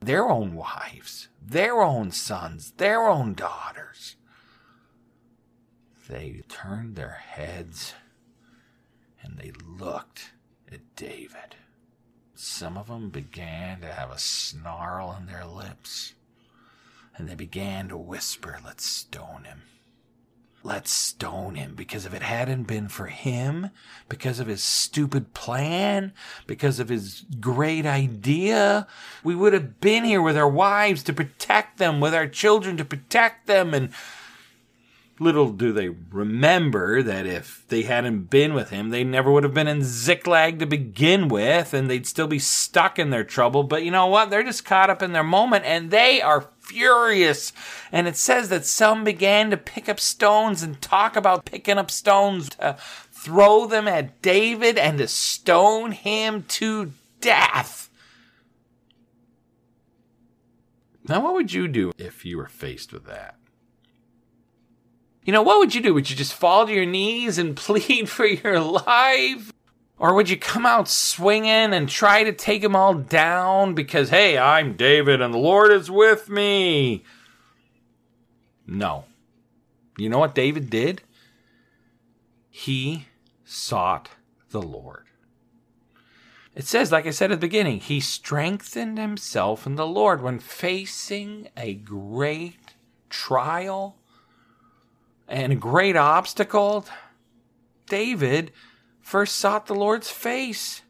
their 0.00 0.28
own 0.28 0.54
wives, 0.54 1.28
their 1.44 1.82
own 1.82 2.12
sons, 2.12 2.72
their 2.76 3.08
own 3.08 3.34
daughters, 3.34 4.16
they 6.08 6.42
turned 6.48 6.96
their 6.96 7.20
heads 7.26 7.94
and 9.22 9.36
they 9.36 9.52
looked 9.66 10.32
at 10.72 10.94
David. 10.94 11.56
Some 12.34 12.78
of 12.78 12.86
them 12.86 13.10
began 13.10 13.80
to 13.80 13.92
have 13.92 14.10
a 14.10 14.18
snarl 14.18 15.16
in 15.18 15.26
their 15.26 15.44
lips, 15.44 16.14
and 17.16 17.28
they 17.28 17.34
began 17.34 17.88
to 17.88 17.96
whisper, 17.96 18.60
Let's 18.64 18.86
stone 18.86 19.42
him 19.44 19.62
let's 20.68 20.90
stone 20.92 21.54
him 21.54 21.74
because 21.74 22.04
if 22.04 22.12
it 22.12 22.22
hadn't 22.22 22.64
been 22.64 22.88
for 22.88 23.06
him, 23.06 23.70
because 24.08 24.38
of 24.38 24.46
his 24.46 24.62
stupid 24.62 25.32
plan, 25.32 26.12
because 26.46 26.78
of 26.78 26.90
his 26.90 27.24
great 27.40 27.86
idea, 27.86 28.86
we 29.24 29.34
would 29.34 29.54
have 29.54 29.80
been 29.80 30.04
here 30.04 30.20
with 30.20 30.36
our 30.36 30.48
wives 30.48 31.02
to 31.02 31.12
protect 31.12 31.78
them, 31.78 32.00
with 32.00 32.14
our 32.14 32.28
children 32.28 32.76
to 32.76 32.84
protect 32.84 33.46
them, 33.46 33.72
and 33.72 33.90
Little 35.20 35.50
do 35.50 35.72
they 35.72 35.88
remember 35.88 37.02
that 37.02 37.26
if 37.26 37.64
they 37.68 37.82
hadn't 37.82 38.30
been 38.30 38.54
with 38.54 38.70
him, 38.70 38.90
they 38.90 39.02
never 39.02 39.32
would 39.32 39.42
have 39.42 39.54
been 39.54 39.66
in 39.66 39.82
Ziklag 39.82 40.60
to 40.60 40.66
begin 40.66 41.26
with, 41.26 41.74
and 41.74 41.90
they'd 41.90 42.06
still 42.06 42.28
be 42.28 42.38
stuck 42.38 43.00
in 43.00 43.10
their 43.10 43.24
trouble. 43.24 43.64
But 43.64 43.82
you 43.82 43.90
know 43.90 44.06
what? 44.06 44.30
They're 44.30 44.44
just 44.44 44.64
caught 44.64 44.90
up 44.90 45.02
in 45.02 45.12
their 45.12 45.24
moment, 45.24 45.64
and 45.64 45.90
they 45.90 46.22
are 46.22 46.50
furious. 46.68 47.52
And 47.90 48.06
it 48.06 48.16
says 48.16 48.50
that 48.50 48.66
some 48.66 49.02
began 49.02 49.50
to 49.50 49.56
pick 49.56 49.88
up 49.88 49.98
stones 49.98 50.62
and 50.62 50.80
talk 50.80 51.16
about 51.16 51.44
picking 51.44 51.78
up 51.78 51.90
stones 51.90 52.50
to 52.50 52.76
throw 53.10 53.66
them 53.66 53.88
at 53.88 54.22
David 54.22 54.78
and 54.78 54.98
to 54.98 55.08
stone 55.08 55.92
him 55.92 56.44
to 56.48 56.92
death. 57.20 57.90
Now, 61.08 61.20
what 61.20 61.32
would 61.34 61.52
you 61.52 61.68
do 61.68 61.92
if 61.96 62.26
you 62.26 62.36
were 62.36 62.48
faced 62.48 62.92
with 62.92 63.06
that? 63.06 63.36
You 65.24 65.32
know, 65.32 65.42
what 65.42 65.58
would 65.58 65.74
you 65.74 65.80
do? 65.80 65.94
Would 65.94 66.10
you 66.10 66.16
just 66.16 66.34
fall 66.34 66.66
to 66.66 66.72
your 66.72 66.86
knees 66.86 67.38
and 67.38 67.56
plead 67.56 68.08
for 68.08 68.26
your 68.26 68.60
life? 68.60 69.52
Or 69.98 70.14
would 70.14 70.30
you 70.30 70.36
come 70.36 70.64
out 70.64 70.88
swinging 70.88 71.72
and 71.74 71.88
try 71.88 72.22
to 72.22 72.32
take 72.32 72.62
them 72.62 72.76
all 72.76 72.94
down 72.94 73.74
because, 73.74 74.10
hey, 74.10 74.38
I'm 74.38 74.74
David 74.74 75.20
and 75.20 75.34
the 75.34 75.38
Lord 75.38 75.72
is 75.72 75.90
with 75.90 76.28
me? 76.28 77.02
No. 78.66 79.06
You 79.96 80.08
know 80.08 80.18
what 80.18 80.34
David 80.36 80.70
did? 80.70 81.02
He 82.48 83.06
sought 83.44 84.10
the 84.50 84.62
Lord. 84.62 85.04
It 86.54 86.66
says, 86.66 86.92
like 86.92 87.06
I 87.06 87.10
said 87.10 87.32
at 87.32 87.40
the 87.40 87.46
beginning, 87.46 87.80
he 87.80 88.00
strengthened 88.00 88.98
himself 88.98 89.66
in 89.66 89.76
the 89.76 89.86
Lord 89.86 90.22
when 90.22 90.38
facing 90.38 91.48
a 91.56 91.74
great 91.74 92.74
trial 93.10 93.96
and 95.28 95.52
a 95.52 95.56
great 95.56 95.96
obstacle, 95.96 96.84
David 97.86 98.50
first 99.08 99.36
sought 99.36 99.66
the 99.66 99.74
Lord's 99.74 100.10
face. 100.10 100.82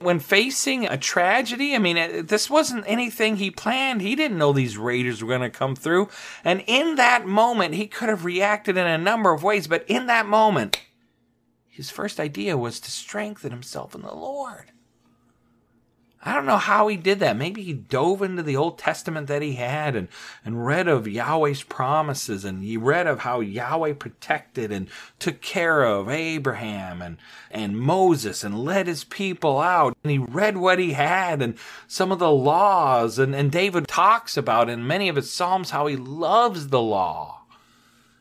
When 0.00 0.18
facing 0.18 0.86
a 0.86 0.98
tragedy, 0.98 1.74
I 1.74 1.78
mean, 1.78 2.26
this 2.26 2.50
wasn't 2.50 2.84
anything 2.86 3.36
he 3.36 3.50
planned. 3.50 4.02
He 4.02 4.16
didn't 4.16 4.38
know 4.38 4.52
these 4.52 4.76
raiders 4.76 5.22
were 5.22 5.28
going 5.28 5.40
to 5.40 5.50
come 5.50 5.76
through. 5.76 6.08
And 6.44 6.64
in 6.66 6.96
that 6.96 7.26
moment, 7.26 7.74
he 7.74 7.86
could 7.86 8.08
have 8.08 8.24
reacted 8.24 8.76
in 8.76 8.86
a 8.86 8.98
number 8.98 9.32
of 9.32 9.44
ways, 9.44 9.68
but 9.68 9.84
in 9.88 10.06
that 10.06 10.26
moment, 10.26 10.82
his 11.68 11.90
first 11.90 12.18
idea 12.18 12.58
was 12.58 12.80
to 12.80 12.90
strengthen 12.90 13.52
himself 13.52 13.94
in 13.94 14.02
the 14.02 14.14
Lord. 14.14 14.72
I 16.26 16.34
don't 16.34 16.46
know 16.46 16.56
how 16.56 16.88
he 16.88 16.96
did 16.96 17.18
that. 17.20 17.36
Maybe 17.36 17.62
he 17.62 17.74
dove 17.74 18.22
into 18.22 18.42
the 18.42 18.56
Old 18.56 18.78
Testament 18.78 19.26
that 19.26 19.42
he 19.42 19.54
had 19.54 19.94
and, 19.94 20.08
and 20.42 20.64
read 20.64 20.88
of 20.88 21.06
Yahweh's 21.06 21.62
promises 21.62 22.46
and 22.46 22.64
he 22.64 22.78
read 22.78 23.06
of 23.06 23.20
how 23.20 23.40
Yahweh 23.40 23.92
protected 23.92 24.72
and 24.72 24.88
took 25.18 25.42
care 25.42 25.84
of 25.84 26.08
Abraham 26.08 27.02
and, 27.02 27.18
and 27.50 27.78
Moses 27.78 28.42
and 28.42 28.64
led 28.64 28.86
his 28.86 29.04
people 29.04 29.60
out. 29.60 29.94
And 30.02 30.10
he 30.10 30.18
read 30.18 30.56
what 30.56 30.78
he 30.78 30.92
had 30.92 31.42
and 31.42 31.58
some 31.86 32.10
of 32.10 32.18
the 32.18 32.32
laws. 32.32 33.18
And, 33.18 33.34
and 33.34 33.52
David 33.52 33.86
talks 33.86 34.38
about 34.38 34.70
in 34.70 34.86
many 34.86 35.10
of 35.10 35.16
his 35.16 35.30
Psalms 35.30 35.70
how 35.70 35.86
he 35.86 35.96
loves 35.96 36.68
the 36.68 36.80
law. 36.80 37.42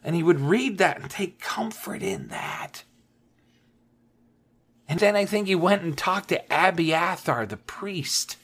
And 0.04 0.14
he 0.14 0.24
would 0.24 0.42
read 0.42 0.78
that 0.80 1.00
and 1.00 1.10
take 1.10 1.40
comfort 1.40 2.04
in 2.04 2.28
that. 2.28 2.84
And 4.94 5.00
then 5.00 5.16
I 5.16 5.26
think 5.26 5.48
he 5.48 5.56
went 5.56 5.82
and 5.82 5.98
talked 5.98 6.30
to 6.30 6.44
Abiathar, 6.52 7.48
the 7.48 7.58
priest. 7.58 8.38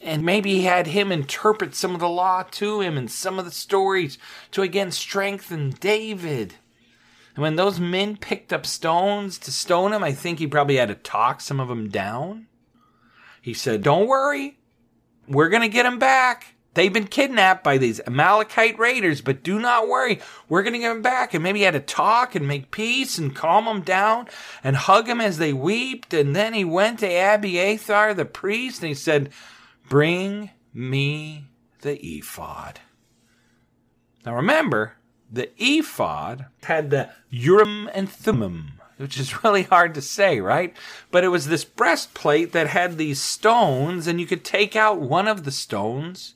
And 0.00 0.24
maybe 0.24 0.54
he 0.54 0.62
had 0.62 0.86
him 0.86 1.12
interpret 1.12 1.74
some 1.74 1.92
of 1.92 2.00
the 2.00 2.08
law 2.08 2.44
to 2.52 2.80
him 2.80 2.96
and 2.96 3.10
some 3.10 3.38
of 3.38 3.44
the 3.44 3.50
stories 3.50 4.16
to 4.52 4.62
again 4.62 4.90
strengthen 4.90 5.72
David. 5.72 6.54
And 7.34 7.42
when 7.42 7.56
those 7.56 7.78
men 7.78 8.16
picked 8.16 8.54
up 8.54 8.64
stones 8.64 9.36
to 9.40 9.52
stone 9.52 9.92
him, 9.92 10.02
I 10.02 10.12
think 10.12 10.38
he 10.38 10.46
probably 10.46 10.76
had 10.76 10.88
to 10.88 10.94
talk 10.94 11.42
some 11.42 11.60
of 11.60 11.68
them 11.68 11.90
down. 11.90 12.46
He 13.42 13.52
said, 13.52 13.82
Don't 13.82 14.08
worry, 14.08 14.56
we're 15.28 15.50
going 15.50 15.60
to 15.60 15.68
get 15.68 15.84
him 15.84 15.98
back. 15.98 16.53
They've 16.74 16.92
been 16.92 17.06
kidnapped 17.06 17.62
by 17.62 17.78
these 17.78 18.00
Amalekite 18.06 18.78
raiders, 18.78 19.20
but 19.20 19.44
do 19.44 19.60
not 19.60 19.88
worry. 19.88 20.20
We're 20.48 20.64
going 20.64 20.72
to 20.74 20.80
get 20.80 20.88
them 20.88 21.02
back. 21.02 21.32
And 21.32 21.42
maybe 21.42 21.60
he 21.60 21.64
had 21.64 21.74
to 21.74 21.80
talk 21.80 22.34
and 22.34 22.48
make 22.48 22.72
peace 22.72 23.16
and 23.16 23.34
calm 23.34 23.64
them 23.66 23.82
down 23.82 24.28
and 24.62 24.76
hug 24.76 25.06
them 25.06 25.20
as 25.20 25.38
they 25.38 25.52
wept. 25.52 26.12
And 26.12 26.34
then 26.34 26.52
he 26.52 26.64
went 26.64 26.98
to 26.98 27.06
Abiathar, 27.06 28.12
the 28.12 28.24
priest, 28.24 28.82
and 28.82 28.88
he 28.88 28.94
said, 28.94 29.30
Bring 29.88 30.50
me 30.72 31.44
the 31.82 31.98
ephod. 32.04 32.80
Now 34.26 34.34
remember, 34.34 34.94
the 35.30 35.50
ephod 35.58 36.46
had 36.64 36.90
the 36.90 37.10
Urim 37.30 37.88
and 37.94 38.08
Thummim, 38.10 38.80
which 38.96 39.18
is 39.18 39.44
really 39.44 39.62
hard 39.62 39.94
to 39.94 40.02
say, 40.02 40.40
right? 40.40 40.74
But 41.12 41.22
it 41.22 41.28
was 41.28 41.46
this 41.46 41.64
breastplate 41.64 42.50
that 42.52 42.66
had 42.68 42.96
these 42.96 43.20
stones, 43.20 44.08
and 44.08 44.18
you 44.18 44.26
could 44.26 44.44
take 44.44 44.74
out 44.74 45.00
one 45.00 45.28
of 45.28 45.44
the 45.44 45.52
stones 45.52 46.34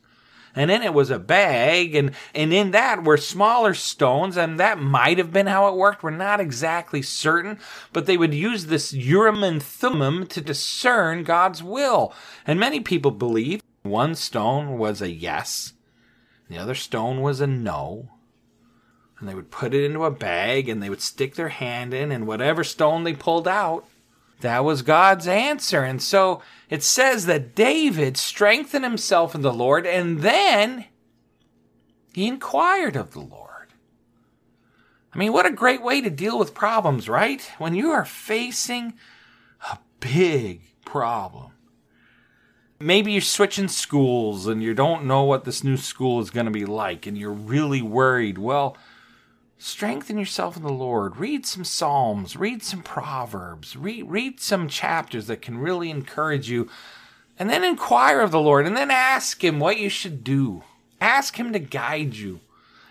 and 0.58 0.72
in 0.72 0.82
it 0.82 0.92
was 0.92 1.10
a 1.10 1.20
bag, 1.20 1.94
and, 1.94 2.10
and 2.34 2.52
in 2.52 2.72
that 2.72 3.04
were 3.04 3.16
smaller 3.16 3.74
stones, 3.74 4.36
and 4.36 4.58
that 4.58 4.80
might 4.80 5.16
have 5.18 5.32
been 5.32 5.46
how 5.46 5.68
it 5.68 5.76
worked. 5.76 6.02
We're 6.02 6.10
not 6.10 6.40
exactly 6.40 7.00
certain, 7.00 7.60
but 7.92 8.06
they 8.06 8.16
would 8.16 8.34
use 8.34 8.66
this 8.66 8.92
Urim 8.92 9.44
and 9.44 9.62
Thummim 9.62 10.26
to 10.26 10.40
discern 10.40 11.22
God's 11.22 11.62
will. 11.62 12.12
And 12.44 12.58
many 12.58 12.80
people 12.80 13.12
believe 13.12 13.62
one 13.82 14.16
stone 14.16 14.78
was 14.78 15.00
a 15.00 15.12
yes, 15.12 15.74
the 16.48 16.58
other 16.58 16.74
stone 16.74 17.20
was 17.20 17.40
a 17.40 17.46
no. 17.46 18.08
And 19.20 19.28
they 19.28 19.34
would 19.34 19.50
put 19.50 19.74
it 19.74 19.84
into 19.84 20.04
a 20.04 20.10
bag 20.10 20.68
and 20.68 20.82
they 20.82 20.90
would 20.90 21.02
stick 21.02 21.36
their 21.36 21.50
hand 21.50 21.94
in, 21.94 22.10
and 22.10 22.26
whatever 22.26 22.64
stone 22.64 23.04
they 23.04 23.14
pulled 23.14 23.46
out, 23.46 23.86
that 24.40 24.64
was 24.64 24.82
God's 24.82 25.26
answer. 25.26 25.82
And 25.82 26.00
so 26.00 26.42
it 26.70 26.82
says 26.82 27.26
that 27.26 27.54
David 27.54 28.16
strengthened 28.16 28.84
himself 28.84 29.34
in 29.34 29.42
the 29.42 29.52
Lord 29.52 29.86
and 29.86 30.20
then 30.20 30.86
he 32.12 32.26
inquired 32.26 32.96
of 32.96 33.12
the 33.12 33.20
Lord. 33.20 33.48
I 35.12 35.18
mean, 35.18 35.32
what 35.32 35.46
a 35.46 35.52
great 35.52 35.82
way 35.82 36.00
to 36.00 36.10
deal 36.10 36.38
with 36.38 36.54
problems, 36.54 37.08
right? 37.08 37.42
When 37.58 37.74
you 37.74 37.90
are 37.90 38.04
facing 38.04 38.94
a 39.70 39.78
big 40.00 40.62
problem. 40.84 41.52
Maybe 42.80 43.12
you're 43.12 43.20
switching 43.20 43.66
schools 43.66 44.46
and 44.46 44.62
you 44.62 44.72
don't 44.72 45.06
know 45.06 45.24
what 45.24 45.44
this 45.44 45.64
new 45.64 45.76
school 45.76 46.20
is 46.20 46.30
going 46.30 46.46
to 46.46 46.52
be 46.52 46.64
like 46.64 47.06
and 47.06 47.18
you're 47.18 47.32
really 47.32 47.82
worried. 47.82 48.38
Well, 48.38 48.76
strengthen 49.58 50.18
yourself 50.18 50.56
in 50.56 50.62
the 50.62 50.72
Lord. 50.72 51.16
Read 51.16 51.44
some 51.44 51.64
Psalms, 51.64 52.36
read 52.36 52.62
some 52.62 52.82
Proverbs, 52.82 53.76
read, 53.76 54.08
read 54.08 54.40
some 54.40 54.68
chapters 54.68 55.26
that 55.26 55.42
can 55.42 55.58
really 55.58 55.90
encourage 55.90 56.48
you. 56.48 56.68
And 57.38 57.50
then 57.50 57.64
inquire 57.64 58.20
of 58.20 58.30
the 58.30 58.40
Lord 58.40 58.66
and 58.66 58.76
then 58.76 58.90
ask 58.90 59.44
Him 59.44 59.60
what 59.60 59.78
you 59.78 59.88
should 59.88 60.24
do. 60.24 60.64
Ask 61.00 61.36
Him 61.36 61.52
to 61.52 61.58
guide 61.58 62.14
you. 62.14 62.40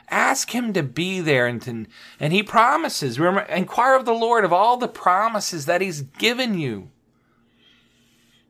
Ask 0.09 0.51
Him 0.51 0.71
to 0.73 0.83
be 0.83 1.19
there 1.19 1.47
and, 1.47 1.61
to, 1.63 1.85
and 2.19 2.31
He 2.31 2.43
promises. 2.43 3.19
Remember, 3.19 3.41
inquire 3.51 3.95
of 3.95 4.05
the 4.05 4.13
Lord 4.13 4.45
of 4.45 4.53
all 4.53 4.77
the 4.77 4.87
promises 4.87 5.65
that 5.65 5.81
He's 5.81 6.01
given 6.01 6.57
you. 6.57 6.89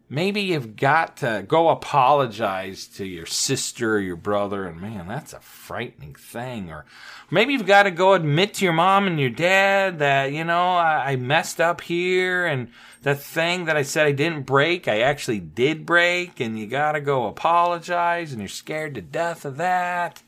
Maybe 0.09 0.39
you've 0.39 0.77
got 0.77 1.17
to 1.17 1.43
go 1.45 1.67
apologize 1.67 2.87
to 2.95 3.05
your 3.05 3.25
sister 3.25 3.95
or 3.95 3.99
your 3.99 4.15
brother, 4.15 4.65
and 4.65 4.79
man, 4.79 5.05
that's 5.05 5.33
a 5.33 5.41
frightening 5.41 6.15
thing. 6.15 6.71
Or 6.71 6.85
maybe 7.29 7.51
you've 7.51 7.65
got 7.65 7.83
to 7.83 7.91
go 7.91 8.13
admit 8.13 8.53
to 8.55 8.63
your 8.63 8.73
mom 8.73 9.05
and 9.05 9.19
your 9.19 9.29
dad 9.29 9.99
that, 9.99 10.31
you 10.31 10.45
know, 10.45 10.75
I, 10.75 11.11
I 11.11 11.15
messed 11.17 11.59
up 11.59 11.81
here, 11.81 12.45
and 12.45 12.69
the 13.03 13.15
thing 13.15 13.65
that 13.65 13.75
I 13.75 13.81
said 13.81 14.07
I 14.07 14.13
didn't 14.13 14.45
break, 14.45 14.87
I 14.87 15.01
actually 15.01 15.41
did 15.41 15.85
break, 15.85 16.39
and 16.39 16.57
you 16.57 16.67
got 16.67 16.93
to 16.93 17.01
go 17.01 17.27
apologize, 17.27 18.31
and 18.31 18.39
you're 18.39 18.47
scared 18.47 18.95
to 18.95 19.01
death 19.01 19.43
of 19.43 19.57
that. 19.57 20.23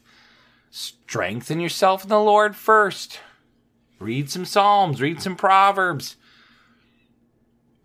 Strengthen 0.71 1.61
yourself 1.61 2.03
in 2.03 2.09
the 2.09 2.19
Lord 2.19 2.57
first. 2.57 3.21
Read 3.97 4.29
some 4.29 4.43
Psalms, 4.43 5.01
read 5.01 5.21
some 5.21 5.37
Proverbs 5.37 6.17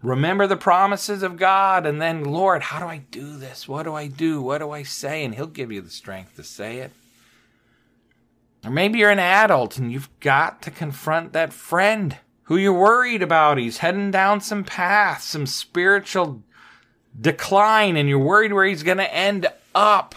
remember 0.04 0.46
the 0.46 0.56
promises 0.56 1.22
of 1.22 1.36
God, 1.36 1.86
and 1.86 2.00
then, 2.00 2.24
Lord, 2.24 2.62
how 2.62 2.78
do 2.78 2.86
I 2.86 2.98
do 3.10 3.36
this? 3.36 3.66
What 3.66 3.84
do 3.84 3.94
I 3.94 4.06
do? 4.06 4.42
What 4.42 4.58
do 4.58 4.70
I 4.70 4.82
say? 4.82 5.24
And 5.24 5.34
He'll 5.34 5.46
give 5.46 5.72
you 5.72 5.80
the 5.80 5.90
strength 5.90 6.36
to 6.36 6.44
say 6.44 6.78
it. 6.78 6.92
Or 8.64 8.70
maybe 8.70 8.98
you're 8.98 9.10
an 9.10 9.18
adult 9.18 9.76
and 9.76 9.92
you've 9.92 10.08
got 10.20 10.62
to 10.62 10.70
confront 10.70 11.32
that 11.32 11.52
friend 11.52 12.16
who 12.44 12.56
you're 12.56 12.72
worried 12.72 13.22
about. 13.22 13.58
He's 13.58 13.78
heading 13.78 14.10
down 14.10 14.40
some 14.40 14.64
path, 14.64 15.22
some 15.22 15.46
spiritual 15.46 16.42
decline, 17.18 17.96
and 17.96 18.08
you're 18.08 18.18
worried 18.18 18.52
where 18.52 18.64
he's 18.64 18.82
going 18.82 18.98
to 18.98 19.14
end 19.14 19.46
up 19.74 20.14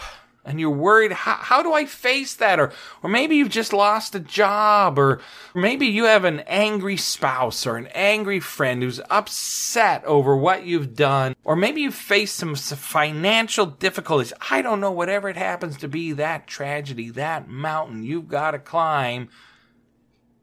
and 0.47 0.59
you're 0.59 0.69
worried 0.69 1.11
how, 1.11 1.35
how 1.35 1.61
do 1.61 1.73
i 1.73 1.85
face 1.85 2.35
that? 2.35 2.59
Or 2.59 2.71
or 3.03 3.09
maybe 3.09 3.35
you've 3.35 3.49
just 3.49 3.73
lost 3.73 4.15
a 4.15 4.19
job 4.19 4.97
or 4.97 5.21
maybe 5.53 5.85
you 5.85 6.05
have 6.05 6.23
an 6.23 6.39
angry 6.41 6.97
spouse 6.97 7.67
or 7.67 7.77
an 7.77 7.87
angry 7.87 8.39
friend 8.39 8.81
who's 8.81 9.01
upset 9.09 10.03
over 10.05 10.35
what 10.35 10.65
you've 10.65 10.95
done 10.95 11.35
or 11.43 11.55
maybe 11.55 11.81
you've 11.81 11.93
faced 11.93 12.35
some 12.35 12.55
financial 12.55 13.65
difficulties. 13.65 14.33
I 14.49 14.61
don't 14.61 14.79
know 14.79 14.91
whatever 14.91 15.29
it 15.29 15.37
happens 15.37 15.77
to 15.77 15.87
be 15.87 16.13
that 16.13 16.47
tragedy 16.47 17.09
that 17.11 17.49
mountain 17.49 18.03
you've 18.03 18.29
got 18.29 18.51
to 18.51 18.59
climb. 18.59 19.29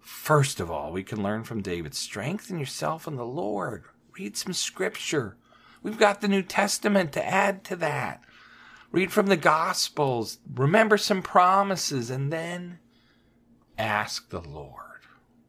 First 0.00 0.60
of 0.60 0.70
all 0.70 0.92
we 0.92 1.02
can 1.02 1.22
learn 1.22 1.44
from 1.44 1.62
david 1.62 1.94
strengthen 1.94 2.58
yourself 2.58 3.06
in 3.06 3.16
the 3.16 3.26
lord. 3.26 3.84
Read 4.18 4.36
some 4.36 4.52
scripture. 4.52 5.36
We've 5.82 5.98
got 5.98 6.20
the 6.20 6.28
new 6.28 6.42
testament 6.42 7.12
to 7.12 7.26
add 7.26 7.64
to 7.64 7.76
that 7.76 8.22
Read 8.94 9.10
from 9.10 9.26
the 9.26 9.36
Gospels, 9.36 10.38
remember 10.54 10.96
some 10.96 11.20
promises, 11.20 12.10
and 12.10 12.32
then 12.32 12.78
ask 13.76 14.30
the 14.30 14.40
Lord. 14.40 15.00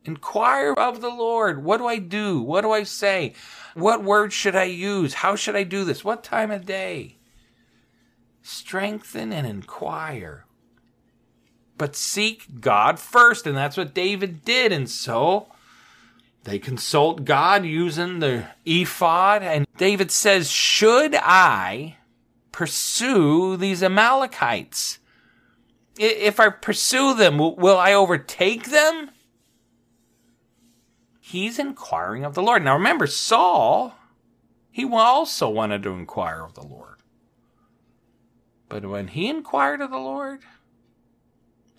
Inquire 0.03 0.73
of 0.73 0.99
the 0.99 1.11
Lord. 1.11 1.63
What 1.63 1.77
do 1.77 1.85
I 1.85 1.99
do? 1.99 2.41
What 2.41 2.61
do 2.61 2.71
I 2.71 2.81
say? 2.81 3.35
What 3.75 4.03
words 4.03 4.33
should 4.33 4.55
I 4.55 4.63
use? 4.63 5.13
How 5.13 5.35
should 5.35 5.55
I 5.55 5.61
do 5.61 5.83
this? 5.83 6.03
What 6.03 6.23
time 6.23 6.49
of 6.49 6.65
day? 6.65 7.17
Strengthen 8.41 9.31
and 9.31 9.45
inquire. 9.45 10.45
But 11.77 11.95
seek 11.95 12.59
God 12.59 12.97
first, 12.97 13.45
and 13.45 13.55
that's 13.55 13.77
what 13.77 13.93
David 13.93 14.43
did. 14.43 14.71
And 14.71 14.89
so 14.89 15.49
they 16.45 16.57
consult 16.57 17.25
God 17.25 17.63
using 17.63 18.17
the 18.17 18.47
ephod, 18.65 19.43
and 19.43 19.67
David 19.77 20.09
says, 20.09 20.49
Should 20.49 21.13
I 21.13 21.97
pursue 22.55 23.57
these 23.57 23.83
Amalekites? 23.83 24.99
If 25.99 26.39
I 26.39 26.47
pursue 26.47 27.13
them, 27.13 27.37
will 27.37 27.77
I 27.77 27.91
overtake 27.91 28.69
them? 28.69 29.11
He's 31.19 31.59
inquiring 31.59 32.23
of 32.23 32.33
the 32.33 32.41
Lord. 32.41 32.63
Now 32.63 32.75
remember, 32.75 33.07
Saul, 33.07 33.95
he 34.71 34.85
also 34.89 35.49
wanted 35.49 35.83
to 35.83 35.89
inquire 35.89 36.43
of 36.45 36.53
the 36.53 36.65
Lord. 36.65 36.99
But 38.69 38.85
when 38.85 39.09
he 39.09 39.27
inquired 39.27 39.81
of 39.81 39.91
the 39.91 39.97
Lord, 39.97 40.39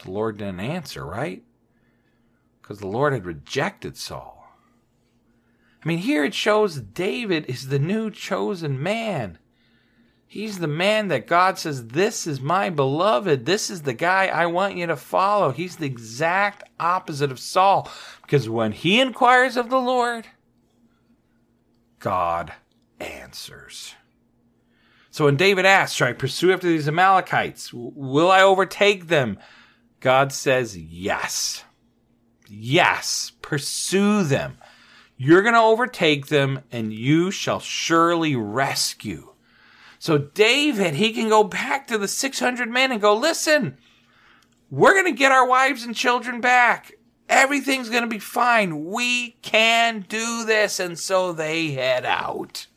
the 0.04 0.10
Lord 0.10 0.36
didn't 0.36 0.60
answer, 0.60 1.06
right? 1.06 1.42
Because 2.60 2.80
the 2.80 2.86
Lord 2.86 3.14
had 3.14 3.24
rejected 3.24 3.96
Saul. 3.96 4.46
I 5.82 5.88
mean, 5.88 5.98
here 5.98 6.24
it 6.24 6.34
shows 6.34 6.76
David 6.76 7.46
is 7.46 7.68
the 7.68 7.78
new 7.78 8.10
chosen 8.10 8.82
man. 8.82 9.38
He's 10.28 10.58
the 10.58 10.66
man 10.66 11.08
that 11.08 11.26
God 11.26 11.58
says, 11.58 11.88
This 11.88 12.26
is 12.26 12.40
my 12.40 12.68
beloved. 12.68 13.46
This 13.46 13.70
is 13.70 13.82
the 13.82 13.92
guy 13.94 14.26
I 14.26 14.46
want 14.46 14.76
you 14.76 14.86
to 14.88 14.96
follow. 14.96 15.52
He's 15.52 15.76
the 15.76 15.86
exact 15.86 16.64
opposite 16.80 17.30
of 17.30 17.38
Saul. 17.38 17.90
Because 18.22 18.48
when 18.48 18.72
he 18.72 19.00
inquires 19.00 19.56
of 19.56 19.70
the 19.70 19.78
Lord, 19.78 20.26
God 22.00 22.52
answers. 22.98 23.94
So 25.10 25.26
when 25.26 25.36
David 25.36 25.64
asks, 25.64 25.96
Should 25.96 26.08
I 26.08 26.12
pursue 26.12 26.52
after 26.52 26.66
these 26.66 26.88
Amalekites? 26.88 27.72
Will 27.72 28.30
I 28.30 28.42
overtake 28.42 29.06
them? 29.06 29.38
God 30.00 30.32
says, 30.32 30.76
Yes. 30.76 31.64
Yes. 32.48 33.32
Pursue 33.42 34.24
them. 34.24 34.58
You're 35.16 35.42
going 35.42 35.54
to 35.54 35.60
overtake 35.60 36.26
them, 36.26 36.60
and 36.70 36.92
you 36.92 37.30
shall 37.30 37.60
surely 37.60 38.36
rescue 38.36 39.32
so 40.06 40.18
David, 40.18 40.94
he 40.94 41.12
can 41.12 41.28
go 41.28 41.42
back 41.42 41.88
to 41.88 41.98
the 41.98 42.06
600 42.06 42.70
men 42.70 42.92
and 42.92 43.00
go, 43.00 43.12
listen, 43.12 43.76
we're 44.70 44.92
going 44.92 45.12
to 45.12 45.18
get 45.18 45.32
our 45.32 45.44
wives 45.44 45.82
and 45.82 45.96
children 45.96 46.40
back. 46.40 46.92
Everything's 47.28 47.90
going 47.90 48.04
to 48.04 48.08
be 48.08 48.20
fine. 48.20 48.84
We 48.84 49.30
can 49.42 50.06
do 50.08 50.44
this. 50.44 50.78
And 50.78 50.96
so 50.96 51.32
they 51.32 51.72
head 51.72 52.06
out 52.06 52.68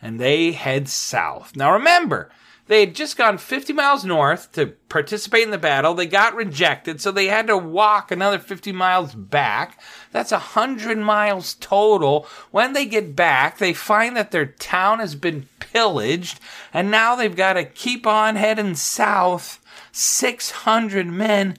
and 0.00 0.20
they 0.20 0.52
head 0.52 0.88
south. 0.88 1.56
Now 1.56 1.72
remember, 1.72 2.30
They 2.70 2.78
had 2.78 2.94
just 2.94 3.16
gone 3.16 3.38
50 3.38 3.72
miles 3.72 4.04
north 4.04 4.52
to 4.52 4.68
participate 4.88 5.42
in 5.42 5.50
the 5.50 5.58
battle. 5.58 5.92
They 5.92 6.06
got 6.06 6.36
rejected, 6.36 7.00
so 7.00 7.10
they 7.10 7.26
had 7.26 7.48
to 7.48 7.58
walk 7.58 8.12
another 8.12 8.38
50 8.38 8.70
miles 8.70 9.12
back. 9.12 9.80
That's 10.12 10.30
100 10.30 10.96
miles 10.98 11.54
total. 11.54 12.28
When 12.52 12.72
they 12.72 12.86
get 12.86 13.16
back, 13.16 13.58
they 13.58 13.72
find 13.72 14.16
that 14.16 14.30
their 14.30 14.46
town 14.46 15.00
has 15.00 15.16
been 15.16 15.48
pillaged, 15.58 16.38
and 16.72 16.92
now 16.92 17.16
they've 17.16 17.34
got 17.34 17.54
to 17.54 17.64
keep 17.64 18.06
on 18.06 18.36
heading 18.36 18.76
south. 18.76 19.58
600 19.90 21.08
men 21.08 21.56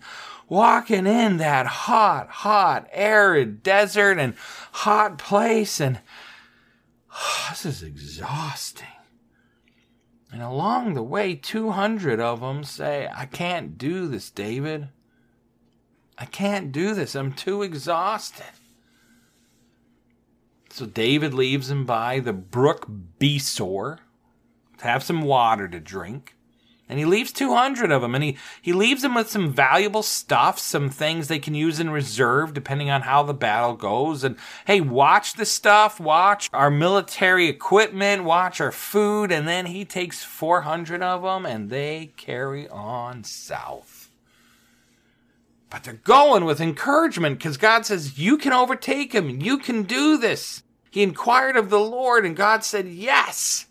walking 0.48 1.08
in 1.08 1.36
that 1.36 1.66
hot, 1.66 2.30
hot, 2.30 2.88
arid 2.94 3.64
desert 3.64 4.18
and 4.18 4.34
hot 4.72 5.18
place, 5.18 5.82
and 5.82 6.00
oh, 7.14 7.48
this 7.50 7.66
is 7.66 7.84
exhausting. 7.84 8.88
And 10.32 10.42
along 10.42 10.94
the 10.94 11.04
way, 11.04 11.36
200 11.36 12.20
of 12.20 12.40
them 12.40 12.64
say, 12.64 13.10
I 13.14 13.26
can't 13.26 13.78
do 13.78 14.08
this, 14.08 14.30
David. 14.30 14.90
I 16.18 16.26
can't 16.26 16.72
do 16.72 16.94
this. 16.94 17.16
I'm 17.16 17.34
too 17.34 17.64
exhausted. 17.64 18.46
So 20.70 20.86
David 20.86 21.34
leaves 21.34 21.70
him 21.70 21.86
by 21.86 22.20
the 22.20 22.32
brook 22.32 22.88
Besor 23.20 23.98
to 24.78 24.84
have 24.84 25.04
some 25.04 25.24
water 25.24 25.68
to 25.68 25.80
drink. 25.82 26.36
And 26.92 27.00
he 27.00 27.06
leaves 27.06 27.32
200 27.32 27.90
of 27.90 28.02
them, 28.02 28.16
and 28.16 28.22
he, 28.22 28.38
he 28.62 28.74
leaves 28.74 29.02
them 29.02 29.16
with 29.16 29.30
some 29.30 29.54
valuable 29.54 30.04
stuff, 30.04 30.60
some 30.60 30.90
things 30.90 31.30
they 31.30 31.40
can 31.40 31.56
use 31.56 31.80
in 31.80 31.90
reserve 31.90 32.54
depending 32.54 32.90
on 32.90 33.04
how 33.04 33.24
the 33.24 33.34
battle 33.34 33.76
goes. 33.76 34.26
And 34.26 34.36
hey, 34.66 34.82
watch 34.82 35.36
the 35.36 35.46
stuff, 35.46 36.02
watch 36.02 36.50
our 36.52 36.70
military 36.70 37.48
equipment, 37.48 38.26
watch 38.26 38.60
our 38.60 38.74
food, 38.74 39.32
and 39.32 39.48
then 39.48 39.68
he 39.68 39.86
takes 39.86 40.26
400 40.26 41.02
of 41.02 41.22
them 41.22 41.46
and 41.46 41.70
they 41.70 42.12
carry 42.18 42.68
on 42.68 43.24
south. 43.24 44.10
But 45.70 45.86
they're 45.86 45.94
going 45.94 46.44
with 46.44 46.60
encouragement 46.60 47.38
because 47.38 47.56
God 47.56 47.86
says, 47.86 48.20
You 48.20 48.38
can 48.38 48.52
overtake 48.52 49.14
him, 49.14 49.40
you 49.40 49.58
can 49.60 49.84
do 49.84 50.18
this. 50.18 50.62
He 50.90 51.04
inquired 51.04 51.56
of 51.56 51.70
the 51.70 51.80
Lord, 51.80 52.26
and 52.26 52.36
God 52.36 52.66
said, 52.66 52.90
Yes. 52.90 53.68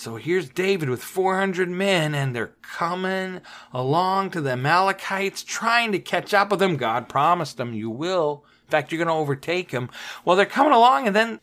So 0.00 0.16
here's 0.16 0.48
David 0.48 0.88
with 0.88 1.02
400 1.02 1.68
men, 1.68 2.14
and 2.14 2.34
they're 2.34 2.54
coming 2.62 3.42
along 3.70 4.30
to 4.30 4.40
the 4.40 4.52
Amalekites, 4.52 5.42
trying 5.42 5.92
to 5.92 5.98
catch 5.98 6.32
up 6.32 6.50
with 6.50 6.58
them. 6.58 6.78
God 6.78 7.06
promised 7.06 7.58
them, 7.58 7.74
You 7.74 7.90
will. 7.90 8.46
In 8.64 8.70
fact, 8.70 8.90
you're 8.90 9.04
going 9.04 9.14
to 9.14 9.20
overtake 9.20 9.72
them. 9.72 9.90
Well, 10.24 10.36
they're 10.36 10.46
coming 10.46 10.72
along, 10.72 11.06
and 11.06 11.14
then 11.14 11.38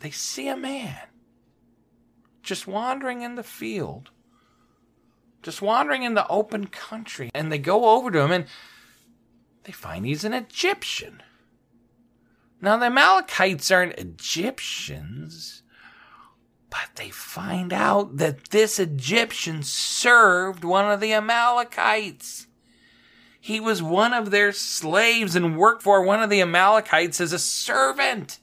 they 0.00 0.10
see 0.10 0.48
a 0.48 0.56
man 0.56 0.98
just 2.42 2.66
wandering 2.66 3.22
in 3.22 3.36
the 3.36 3.44
field, 3.44 4.10
just 5.44 5.62
wandering 5.62 6.02
in 6.02 6.14
the 6.14 6.26
open 6.26 6.66
country. 6.66 7.30
And 7.32 7.52
they 7.52 7.58
go 7.58 7.90
over 7.96 8.10
to 8.10 8.22
him, 8.22 8.32
and 8.32 8.46
they 9.62 9.72
find 9.72 10.04
he's 10.04 10.24
an 10.24 10.34
Egyptian. 10.34 11.22
Now, 12.60 12.76
the 12.76 12.86
Amalekites 12.86 13.70
aren't 13.70 14.00
Egyptians 14.00 15.62
but 16.74 16.96
they 16.96 17.08
find 17.08 17.72
out 17.72 18.16
that 18.16 18.46
this 18.46 18.80
Egyptian 18.80 19.62
served 19.62 20.64
one 20.64 20.90
of 20.90 20.98
the 20.98 21.12
Amalekites. 21.12 22.48
He 23.40 23.60
was 23.60 23.80
one 23.80 24.12
of 24.12 24.32
their 24.32 24.50
slaves 24.50 25.36
and 25.36 25.56
worked 25.56 25.84
for 25.84 26.02
one 26.02 26.20
of 26.20 26.30
the 26.30 26.40
Amalekites 26.40 27.20
as 27.20 27.32
a 27.32 27.38
servant. 27.38 28.40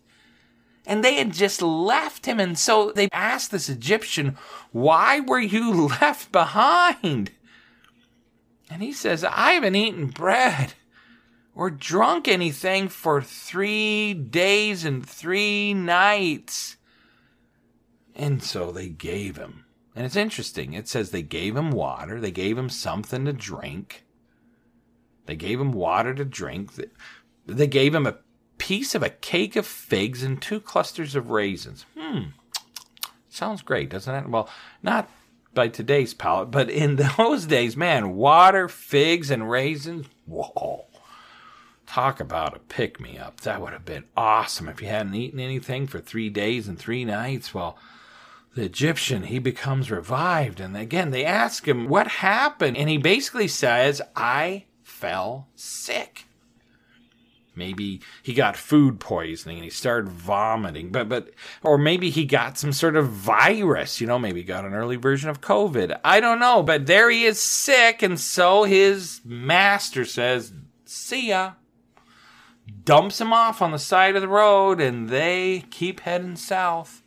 And 0.85 1.03
they 1.03 1.15
had 1.15 1.33
just 1.33 1.61
left 1.61 2.25
him. 2.25 2.39
And 2.39 2.57
so 2.57 2.93
they 2.93 3.09
asked 3.11 3.51
this 3.51 3.67
Egyptian, 3.67 4.37
Why 4.71 5.19
were 5.19 5.37
you 5.37 5.87
left 6.01 6.31
behind? 6.31 7.31
And 8.69 8.81
he 8.81 8.93
says, 8.93 9.25
I 9.25 9.51
haven't 9.51 9.75
eaten 9.75 10.07
bread 10.07 10.73
or 11.53 11.69
drunk 11.69 12.29
anything 12.29 12.87
for 12.87 13.21
three 13.21 14.13
days 14.13 14.85
and 14.85 15.05
three 15.05 15.73
nights. 15.73 16.77
And 18.15 18.43
so 18.43 18.71
they 18.71 18.89
gave 18.89 19.37
him. 19.37 19.65
And 19.95 20.05
it's 20.05 20.15
interesting. 20.15 20.73
It 20.73 20.87
says 20.87 21.11
they 21.11 21.21
gave 21.21 21.55
him 21.55 21.71
water, 21.71 22.19
they 22.19 22.31
gave 22.31 22.57
him 22.57 22.69
something 22.69 23.25
to 23.25 23.33
drink. 23.33 24.05
They 25.25 25.35
gave 25.35 25.59
him 25.59 25.71
water 25.71 26.13
to 26.13 26.25
drink. 26.25 26.71
They 27.45 27.67
gave 27.67 27.93
him 27.93 28.07
a 28.07 28.17
piece 28.57 28.95
of 28.95 29.03
a 29.03 29.09
cake 29.09 29.55
of 29.55 29.65
figs 29.65 30.23
and 30.23 30.41
two 30.41 30.59
clusters 30.59 31.15
of 31.15 31.29
raisins. 31.29 31.85
Hmm. 31.97 32.29
Sounds 33.29 33.61
great, 33.61 33.89
doesn't 33.89 34.13
it? 34.13 34.29
Well, 34.29 34.49
not 34.83 35.09
by 35.53 35.67
today's 35.67 36.13
palate, 36.13 36.51
but 36.51 36.69
in 36.69 36.95
those 37.17 37.45
days, 37.45 37.75
man, 37.75 38.15
water, 38.15 38.67
figs, 38.67 39.31
and 39.31 39.49
raisins. 39.49 40.07
Whoa. 40.25 40.85
Talk 41.87 42.19
about 42.19 42.55
a 42.55 42.59
pick 42.59 42.99
me 42.99 43.17
up. 43.17 43.41
That 43.41 43.61
would 43.61 43.73
have 43.73 43.85
been 43.85 44.05
awesome 44.15 44.69
if 44.69 44.81
you 44.81 44.87
hadn't 44.87 45.15
eaten 45.15 45.39
anything 45.39 45.87
for 45.87 45.99
three 45.99 46.29
days 46.29 46.67
and 46.67 46.79
three 46.79 47.03
nights. 47.03 47.53
Well, 47.53 47.77
the 48.53 48.63
Egyptian, 48.63 49.23
he 49.23 49.39
becomes 49.39 49.91
revived. 49.91 50.59
And 50.59 50.75
again, 50.75 51.11
they 51.11 51.25
ask 51.25 51.67
him, 51.67 51.87
What 51.87 52.07
happened? 52.07 52.77
And 52.77 52.89
he 52.89 52.97
basically 52.97 53.47
says, 53.47 54.01
I 54.15 54.65
fell 54.83 55.47
sick. 55.55 56.25
Maybe 57.53 58.01
he 58.23 58.33
got 58.33 58.55
food 58.55 58.99
poisoning 58.99 59.57
and 59.57 59.65
he 59.65 59.69
started 59.69 60.09
vomiting, 60.09 60.89
but, 60.89 61.09
but, 61.09 61.31
or 61.61 61.77
maybe 61.77 62.09
he 62.09 62.25
got 62.25 62.57
some 62.57 62.71
sort 62.71 62.95
of 62.95 63.09
virus, 63.09 63.99
you 63.99 64.07
know, 64.07 64.17
maybe 64.17 64.41
got 64.41 64.63
an 64.63 64.73
early 64.73 64.95
version 64.95 65.29
of 65.29 65.41
COVID. 65.41 65.99
I 66.03 66.21
don't 66.21 66.39
know, 66.39 66.63
but 66.63 66.85
there 66.85 67.09
he 67.09 67.25
is 67.25 67.41
sick. 67.41 68.01
And 68.01 68.17
so 68.17 68.63
his 68.63 69.19
master 69.25 70.05
says, 70.05 70.53
See 70.85 71.29
ya. 71.29 71.53
Dumps 72.85 73.19
him 73.19 73.33
off 73.33 73.61
on 73.61 73.71
the 73.71 73.79
side 73.79 74.15
of 74.15 74.21
the 74.21 74.27
road 74.29 74.79
and 74.79 75.09
they 75.09 75.65
keep 75.71 76.01
heading 76.01 76.37
south. 76.37 77.00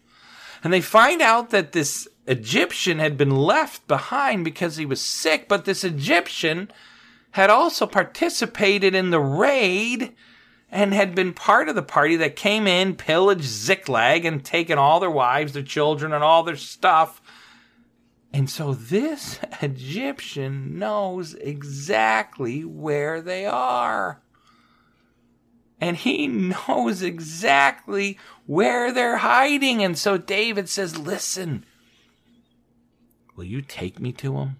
And 0.64 0.72
they 0.72 0.81
find 0.81 1.20
out 1.20 1.50
that 1.50 1.72
this 1.72 2.09
Egyptian 2.27 2.98
had 2.98 3.18
been 3.18 3.37
left 3.37 3.87
behind 3.87 4.46
because 4.46 4.79
he 4.79 4.87
was 4.87 5.00
sick, 5.00 5.46
but 5.46 5.66
this 5.66 5.85
Egyptian 5.85 6.70
had 7.33 7.50
also 7.50 7.87
participated 7.87 8.94
in 8.94 9.11
the 9.11 9.20
raid 9.20 10.14
and 10.70 10.94
had 10.94 11.14
been 11.14 11.35
part 11.35 11.68
of 11.68 11.74
the 11.74 11.83
party 11.83 12.16
that 12.16 12.35
came 12.35 12.66
in, 12.66 12.96
pillaged 12.96 13.44
Ziklag, 13.44 14.24
and 14.24 14.42
taken 14.42 14.79
all 14.79 15.00
their 15.00 15.11
wives, 15.11 15.53
their 15.53 15.62
children, 15.62 16.14
and 16.14 16.24
all 16.24 16.42
their 16.42 16.57
stuff. 16.57 17.20
And 18.33 18.48
so 18.48 18.72
this 18.72 19.38
Egyptian 19.62 20.79
knows 20.79 21.35
exactly 21.35 22.64
where 22.64 23.20
they 23.20 23.44
are 23.44 24.22
and 25.85 25.99
he 25.99 26.27
knows 26.27 27.03
exactly 27.03 28.18
where 28.47 28.90
they're 28.90 29.18
hiding. 29.18 29.85
And 29.85 29.99
so 29.99 30.16
David 30.16 30.70
says, 30.70 30.97
Listen, 30.97 31.66
will 33.37 33.44
you 33.44 33.61
take 33.61 34.01
me 34.01 34.11
to 34.12 34.33
them? 34.33 34.57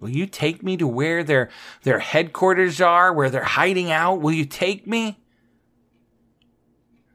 Will 0.00 0.08
you 0.08 0.26
take 0.26 0.62
me 0.62 0.78
to 0.78 0.86
where 0.86 1.22
their, 1.22 1.50
their 1.82 1.98
headquarters 1.98 2.80
are, 2.80 3.12
where 3.12 3.28
they're 3.28 3.44
hiding 3.44 3.90
out? 3.90 4.22
Will 4.22 4.32
you 4.32 4.46
take 4.46 4.86
me? 4.86 5.18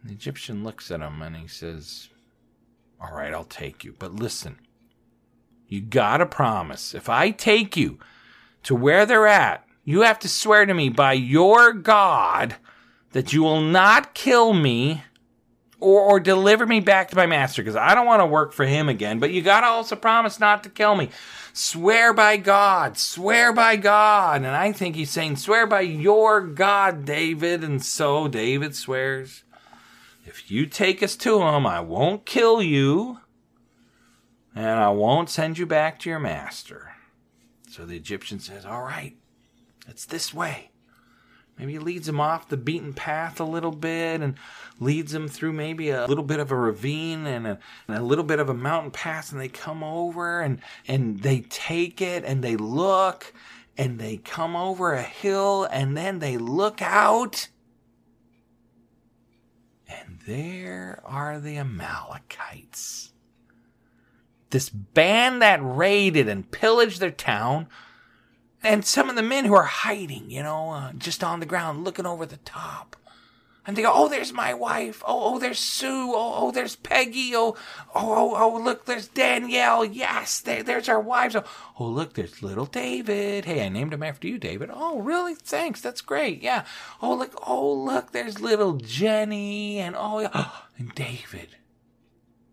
The 0.03 0.13
Egyptian 0.13 0.63
looks 0.63 0.91
at 0.91 1.01
him 1.01 1.23
and 1.23 1.35
he 1.35 1.47
says, 1.47 2.09
All 3.01 3.15
right, 3.15 3.33
I'll 3.33 3.45
take 3.45 3.83
you. 3.83 3.95
But 3.97 4.15
listen, 4.15 4.59
you 5.67 5.81
gotta 5.81 6.27
promise 6.27 6.93
if 6.93 7.09
I 7.09 7.31
take 7.31 7.75
you 7.75 7.97
to 8.61 8.75
where 8.75 9.07
they're 9.07 9.27
at, 9.27 9.65
you 9.89 10.01
have 10.01 10.19
to 10.19 10.29
swear 10.29 10.67
to 10.67 10.73
me 10.75 10.87
by 10.89 11.13
your 11.13 11.73
God 11.73 12.55
that 13.13 13.33
you 13.33 13.41
will 13.41 13.61
not 13.61 14.13
kill 14.13 14.53
me 14.53 15.01
or, 15.79 16.01
or 16.01 16.19
deliver 16.19 16.67
me 16.67 16.79
back 16.79 17.09
to 17.09 17.15
my 17.15 17.25
master 17.25 17.63
because 17.63 17.75
I 17.75 17.95
don't 17.95 18.05
want 18.05 18.19
to 18.21 18.27
work 18.27 18.53
for 18.53 18.65
him 18.65 18.87
again. 18.87 19.17
But 19.17 19.31
you 19.31 19.41
got 19.41 19.61
to 19.61 19.65
also 19.65 19.95
promise 19.95 20.39
not 20.39 20.61
to 20.61 20.69
kill 20.69 20.95
me. 20.95 21.09
Swear 21.53 22.13
by 22.13 22.37
God, 22.37 22.99
swear 22.99 23.51
by 23.51 23.77
God. 23.77 24.43
And 24.43 24.55
I 24.55 24.71
think 24.73 24.95
he's 24.95 25.09
saying, 25.09 25.37
swear 25.37 25.65
by 25.65 25.81
your 25.81 26.39
God, 26.41 27.03
David. 27.03 27.63
And 27.63 27.83
so 27.83 28.27
David 28.27 28.75
swears, 28.75 29.43
if 30.23 30.51
you 30.51 30.67
take 30.67 31.01
us 31.01 31.15
to 31.15 31.41
him, 31.41 31.65
I 31.65 31.79
won't 31.79 32.27
kill 32.27 32.61
you 32.61 33.21
and 34.53 34.67
I 34.67 34.89
won't 34.89 35.31
send 35.31 35.57
you 35.57 35.65
back 35.65 35.97
to 36.01 36.11
your 36.11 36.19
master. 36.19 36.91
So 37.71 37.87
the 37.87 37.95
Egyptian 37.95 38.39
says, 38.39 38.67
All 38.67 38.83
right, 38.83 39.15
it's 39.89 40.05
this 40.05 40.33
way. 40.33 40.71
Maybe 41.57 41.73
he 41.73 41.79
leads 41.79 42.07
him 42.07 42.21
off 42.21 42.47
the 42.47 42.55
beaten 42.55 42.93
path 42.93 43.41
a 43.41 43.43
little 43.43 43.73
bit 43.73 44.21
and 44.21 44.35
leads 44.79 45.13
him 45.13 45.27
through 45.27 45.51
maybe 45.51 45.89
a 45.89 46.05
little 46.07 46.23
bit 46.23 46.39
of 46.39 46.51
a 46.51 46.55
ravine 46.55 47.27
and 47.27 47.45
a, 47.45 47.59
and 47.87 47.97
a, 47.97 48.01
little 48.01 48.23
bit 48.23 48.39
of 48.39 48.47
a 48.47 48.53
mountain 48.53 48.91
pass 48.91 49.29
and 49.29 49.41
they 49.41 49.49
come 49.49 49.83
over 49.83 50.39
and, 50.39 50.61
and 50.87 51.19
they 51.19 51.41
take 51.41 52.01
it 52.01 52.23
and 52.23 52.41
they 52.41 52.55
look 52.55 53.33
and 53.77 53.99
they 53.99 54.15
come 54.17 54.55
over 54.55 54.93
a 54.93 55.01
hill 55.01 55.67
and 55.69 55.97
then 55.97 56.19
they 56.19 56.37
look 56.37 56.81
out 56.81 57.49
and 59.89 60.19
there 60.25 61.01
are 61.03 61.39
the 61.39 61.57
Amalekites. 61.57 63.11
this 64.51 64.69
band 64.69 65.41
that 65.41 65.59
raided 65.61 66.29
and 66.29 66.49
pillaged 66.51 66.99
their 66.99 67.11
town, 67.11 67.67
and 68.63 68.85
some 68.85 69.09
of 69.09 69.15
the 69.15 69.23
men 69.23 69.45
who 69.45 69.53
are 69.53 69.63
hiding, 69.63 70.29
you 70.29 70.43
know, 70.43 70.71
uh, 70.71 70.93
just 70.93 71.23
on 71.23 71.39
the 71.39 71.45
ground 71.45 71.83
looking 71.83 72.05
over 72.05 72.25
the 72.25 72.37
top. 72.37 72.95
And 73.69 73.77
they 73.77 73.83
go, 73.83 73.91
oh, 73.93 74.09
there's 74.09 74.33
my 74.33 74.53
wife. 74.53 75.03
Oh, 75.05 75.35
oh, 75.35 75.39
there's 75.39 75.59
Sue. 75.59 76.11
Oh, 76.15 76.33
oh, 76.37 76.51
there's 76.51 76.75
Peggy. 76.75 77.35
Oh, 77.35 77.55
oh, 77.93 78.35
oh, 78.35 78.35
oh, 78.35 78.59
look, 78.59 78.85
there's 78.85 79.07
Danielle. 79.07 79.85
Yes, 79.85 80.39
there, 80.39 80.63
there's 80.63 80.89
our 80.89 80.99
wives. 80.99 81.35
Oh, 81.35 81.43
oh, 81.77 81.85
look, 81.85 82.13
there's 82.13 82.41
little 82.41 82.65
David. 82.65 83.45
Hey, 83.45 83.63
I 83.63 83.69
named 83.69 83.93
him 83.93 84.01
after 84.01 84.27
you, 84.27 84.39
David. 84.39 84.71
Oh, 84.73 84.99
really? 84.99 85.35
Thanks. 85.35 85.81
That's 85.81 86.01
great. 86.01 86.41
Yeah. 86.41 86.65
Oh, 86.99 87.13
look, 87.13 87.39
oh, 87.45 87.71
look, 87.71 88.11
there's 88.11 88.41
little 88.41 88.73
Jenny. 88.73 89.77
And 89.77 89.95
oh, 89.95 90.19
yeah. 90.21 90.49
and 90.79 90.95
David. 90.95 91.57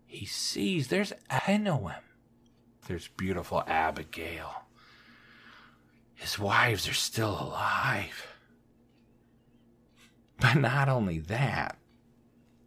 He 0.05 0.27
sees 0.27 0.89
there's 0.89 1.13
Ahinoam. 1.31 1.95
There's 2.87 3.07
beautiful 3.07 3.63
Abigail. 3.65 4.66
His 6.17 6.37
wives 6.37 6.89
are 6.89 6.93
still 6.93 7.29
alive. 7.39 8.27
But 10.39 10.55
not 10.55 10.89
only 10.89 11.19
that, 11.19 11.77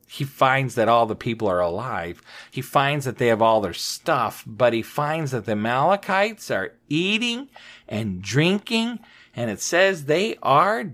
he 0.09 0.25
finds 0.25 0.77
that 0.77 0.89
all 0.89 1.07
the 1.07 1.15
people 1.15 1.49
are 1.49 1.61
alive. 1.61 2.23
He 2.51 2.63
finds 2.63 3.05
that 3.05 3.19
they 3.19 3.27
have 3.27 3.43
all 3.43 3.61
their 3.61 3.73
stuff, 3.73 4.45
but 4.47 4.73
he 4.73 4.83
finds 4.83 5.33
that 5.33 5.45
the 5.45 5.53
Amalekites 5.53 6.51
are 6.51 6.73
eating 6.89 7.49
and 7.89 8.23
drinking, 8.23 9.01
and 9.37 9.51
it 9.51 9.61
says 9.61 10.05
they 10.05 10.37
are 10.43 10.91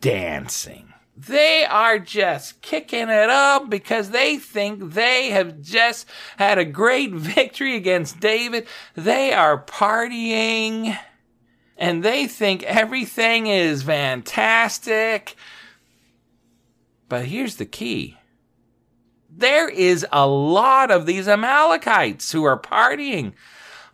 dancing. 0.00 0.92
They 1.16 1.64
are 1.64 1.98
just 1.98 2.62
kicking 2.62 3.08
it 3.08 3.30
up 3.30 3.70
because 3.70 4.10
they 4.10 4.38
think 4.38 4.92
they 4.92 5.30
have 5.30 5.60
just 5.60 6.08
had 6.36 6.58
a 6.58 6.64
great 6.64 7.12
victory 7.12 7.76
against 7.76 8.20
David. 8.20 8.66
They 8.94 9.32
are 9.32 9.64
partying 9.64 10.98
and 11.82 12.04
they 12.04 12.28
think 12.28 12.62
everything 12.62 13.48
is 13.48 13.82
fantastic. 13.82 15.34
But 17.08 17.24
here's 17.24 17.56
the 17.56 17.66
key. 17.66 18.18
There 19.28 19.68
is 19.68 20.06
a 20.12 20.24
lot 20.24 20.92
of 20.92 21.06
these 21.06 21.26
Amalekites 21.26 22.30
who 22.30 22.44
are 22.44 22.56
partying. 22.56 23.32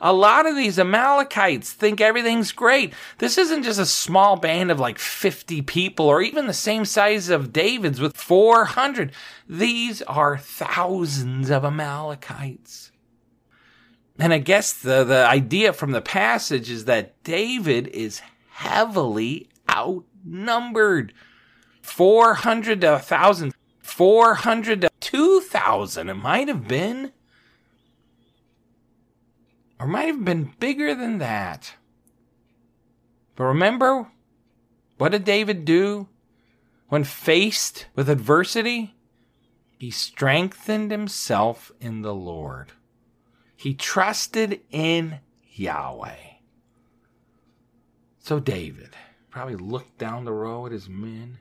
A 0.03 0.13
lot 0.13 0.45
of 0.45 0.55
these 0.55 0.79
Amalekites 0.79 1.73
think 1.73 2.03
everything's 2.03 2.53
great. 2.53 2.93
This 3.17 3.39
isn't 3.39 3.63
just 3.63 3.81
a 3.81 3.87
small 3.87 4.37
band 4.37 4.71
of 4.71 4.79
like 4.79 4.99
50 4.99 5.63
people 5.63 6.05
or 6.05 6.21
even 6.21 6.47
the 6.47 6.53
same 6.53 6.85
size 6.85 7.31
of 7.31 7.55
David's 7.55 8.03
with 8.03 8.19
400. 8.19 9.13
These 9.49 10.03
are 10.03 10.37
thousands 10.37 11.51
of 11.51 11.65
Amalekites. 11.65 12.93
And 14.19 14.33
I 14.33 14.39
guess 14.39 14.73
the, 14.73 15.05
the 15.05 15.27
idea 15.27 15.73
from 15.73 15.93
the 15.93 16.01
passage 16.01 16.71
is 16.71 16.87
that 16.87 17.23
David 17.23 17.87
is 17.89 18.21
heavily 18.51 19.49
outnumbered. 19.71 21.13
400 21.83 22.81
to 22.81 22.91
1,000, 22.91 23.55
400 23.81 24.81
to 24.83 24.91
2,000. 25.01 26.09
It 26.09 26.15
might 26.15 26.49
have 26.49 26.67
been. 26.67 27.13
Or 29.79 29.87
might 29.87 30.07
have 30.07 30.25
been 30.25 30.53
bigger 30.59 30.95
than 30.95 31.19
that. 31.19 31.75
But 33.37 33.45
remember, 33.45 34.09
what 34.99 35.13
did 35.13 35.25
David 35.25 35.65
do 35.65 36.09
when 36.89 37.05
faced 37.05 37.87
with 37.95 38.11
adversity? 38.11 38.97
He 39.79 39.93
strengthened 39.93 40.91
himself 40.91 41.71
in 41.81 42.03
the 42.03 42.15
Lord. 42.15 42.73
He 43.59 43.75
trusted 43.75 44.63
in 44.71 45.19
Yahweh. 45.53 46.17
So 48.19 48.41
David 48.41 48.97
probably 49.29 49.57
looked 49.57 49.99
down 49.99 50.25
the 50.25 50.33
row 50.33 50.65
at 50.65 50.73
his 50.73 50.89
men 50.89 51.39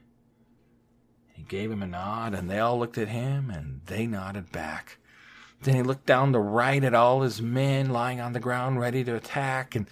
he 1.38 1.44
gave 1.44 1.72
him 1.72 1.84
a 1.84 1.88
nod, 1.88 2.34
and 2.34 2.50
they 2.50 2.58
all 2.58 2.80
looked 2.80 2.98
at 2.98 3.10
him, 3.10 3.52
and 3.52 3.82
they 3.86 4.08
nodded 4.08 4.52
back. 4.52 4.98
Then 5.62 5.76
he 5.76 5.84
looked 5.84 6.08
down 6.08 6.32
the 6.32 6.40
right 6.40 6.84
at 6.84 6.96
all 6.96 7.22
his 7.22 7.44
men 7.44 7.92
lying 7.92 8.20
on 8.20 8.34
the 8.34 8.40
ground 8.40 8.80
ready 8.80 9.04
to 9.04 9.16
attack, 9.16 9.76
and 9.76 9.88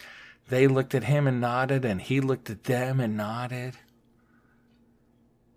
they 0.49 0.67
looked 0.67 0.95
at 0.95 1.03
him 1.03 1.27
and 1.27 1.39
nodded, 1.39 1.85
and 1.85 2.01
he 2.01 2.19
looked 2.19 2.49
at 2.49 2.63
them 2.63 2.99
and 2.99 3.15
nodded. 3.15 3.77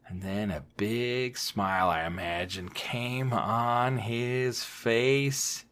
And 0.06 0.20
then 0.20 0.50
a 0.50 0.64
big 0.76 1.38
smile, 1.38 1.88
I 1.88 2.04
imagine, 2.04 2.68
came 2.68 3.32
on 3.32 3.98
his 3.98 4.64
face 4.64 5.64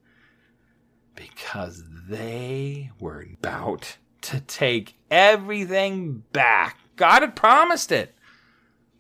because 1.17 1.83
they 2.09 2.91
were 3.01 3.27
about 3.41 3.97
to 4.23 4.41
take 4.41 4.95
everything 5.11 6.23
back. 6.33 6.79
God 6.97 7.23
had 7.23 7.35
promised 7.35 7.91
it. 7.91 8.15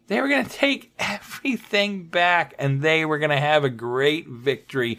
They 0.08 0.20
were 0.20 0.28
going 0.28 0.44
to 0.44 0.50
take 0.50 0.92
everything 0.98 2.04
back 2.04 2.54
and 2.58 2.82
they 2.82 3.04
were 3.04 3.18
going 3.18 3.30
to 3.30 3.40
have 3.40 3.64
a 3.64 3.70
great 3.70 4.28
victory. 4.28 4.98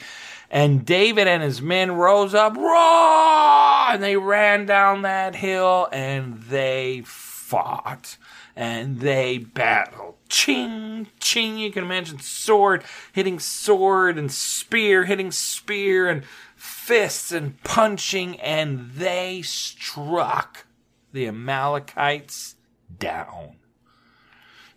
And 0.49 0.85
David 0.85 1.27
and 1.27 1.43
his 1.43 1.61
men 1.61 1.91
rose 1.91 2.33
up, 2.33 2.55
raw, 2.55 3.89
and 3.91 4.01
they 4.01 4.15
ran 4.15 4.65
down 4.65 5.01
that 5.01 5.35
hill 5.35 5.89
and 5.91 6.41
they 6.43 7.03
fought 7.05 8.17
and 8.55 8.99
they 8.99 9.37
battled. 9.37 10.15
Ching, 10.29 11.07
ching. 11.19 11.57
You 11.57 11.71
can 11.71 11.83
imagine 11.83 12.19
sword 12.19 12.83
hitting 13.13 13.39
sword 13.39 14.17
and 14.17 14.31
spear 14.31 15.05
hitting 15.05 15.31
spear 15.31 16.09
and 16.09 16.23
fists 16.57 17.31
and 17.31 17.61
punching, 17.63 18.39
and 18.41 18.91
they 18.91 19.41
struck 19.41 20.65
the 21.13 21.27
Amalekites 21.27 22.55
down. 22.99 23.55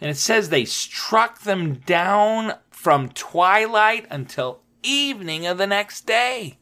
And 0.01 0.11
it 0.11 0.16
says 0.16 0.49
they 0.49 0.64
struck 0.64 1.40
them 1.40 1.75
down 1.75 2.55
from 2.71 3.09
twilight 3.09 4.07
until 4.11 4.62
evening 4.83 5.47
of 5.47 5.59
the 5.59 5.66
next 5.66 6.07
day. 6.07 6.60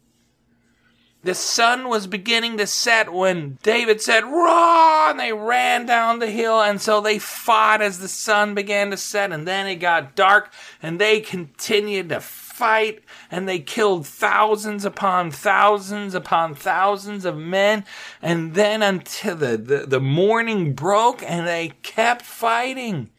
The 1.23 1.35
sun 1.35 1.89
was 1.89 2.07
beginning 2.07 2.59
to 2.59 2.67
set 2.67 3.13
when 3.13 3.59
David 3.63 4.01
said, 4.01 4.25
Raw! 4.25 5.11
And 5.11 5.19
they 5.19 5.33
ran 5.33 5.85
down 5.85 6.21
the 6.21 6.31
hill. 6.31 6.61
And 6.61 6.81
so 6.81 7.01
they 7.01 7.19
fought 7.19 7.83
as 7.83 7.99
the 7.99 8.09
sun 8.09 8.55
began 8.55 8.93
to 8.93 8.97
set. 8.97 9.33
And 9.33 9.47
then 9.47 9.67
it 9.67 9.77
got 9.77 10.15
dark. 10.15 10.53
And 10.81 11.01
they 11.01 11.21
continued 11.21 12.11
to 12.11 12.21
fight. 12.21 13.03
And 13.33 13.49
they 13.49 13.59
killed 13.59 14.07
thousands 14.07 14.85
upon 14.85 15.33
thousands 15.33 16.15
upon 16.15 16.55
thousands 16.55 17.25
of 17.25 17.37
men. 17.37 17.85
And 18.23 18.55
then 18.55 18.83
until 18.83 19.35
the, 19.35 19.57
the, 19.57 19.87
the 19.87 20.01
morning 20.01 20.73
broke. 20.73 21.23
And 21.25 21.49
they 21.49 21.73
kept 21.83 22.23
fighting. 22.23 23.11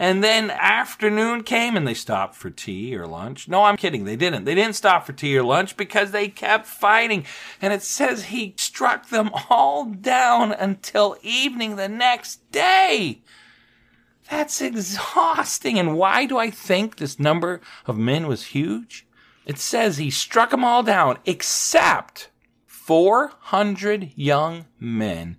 And 0.00 0.24
then 0.24 0.50
afternoon 0.50 1.42
came 1.42 1.76
and 1.76 1.86
they 1.86 1.92
stopped 1.92 2.34
for 2.34 2.48
tea 2.48 2.96
or 2.96 3.06
lunch. 3.06 3.48
No, 3.48 3.64
I'm 3.64 3.76
kidding. 3.76 4.06
They 4.06 4.16
didn't. 4.16 4.46
They 4.46 4.54
didn't 4.54 4.76
stop 4.76 5.04
for 5.04 5.12
tea 5.12 5.36
or 5.36 5.42
lunch 5.42 5.76
because 5.76 6.10
they 6.10 6.26
kept 6.26 6.66
fighting. 6.66 7.26
And 7.60 7.74
it 7.74 7.82
says 7.82 8.24
he 8.24 8.54
struck 8.56 9.10
them 9.10 9.30
all 9.50 9.84
down 9.84 10.52
until 10.52 11.18
evening 11.22 11.76
the 11.76 11.86
next 11.86 12.50
day. 12.50 13.20
That's 14.30 14.62
exhausting. 14.62 15.78
And 15.78 15.98
why 15.98 16.24
do 16.24 16.38
I 16.38 16.50
think 16.50 16.96
this 16.96 17.20
number 17.20 17.60
of 17.84 17.98
men 17.98 18.26
was 18.26 18.46
huge? 18.46 19.06
It 19.44 19.58
says 19.58 19.98
he 19.98 20.10
struck 20.10 20.48
them 20.48 20.64
all 20.64 20.82
down 20.82 21.18
except 21.26 22.30
400 22.64 24.12
young 24.16 24.64
men 24.78 25.36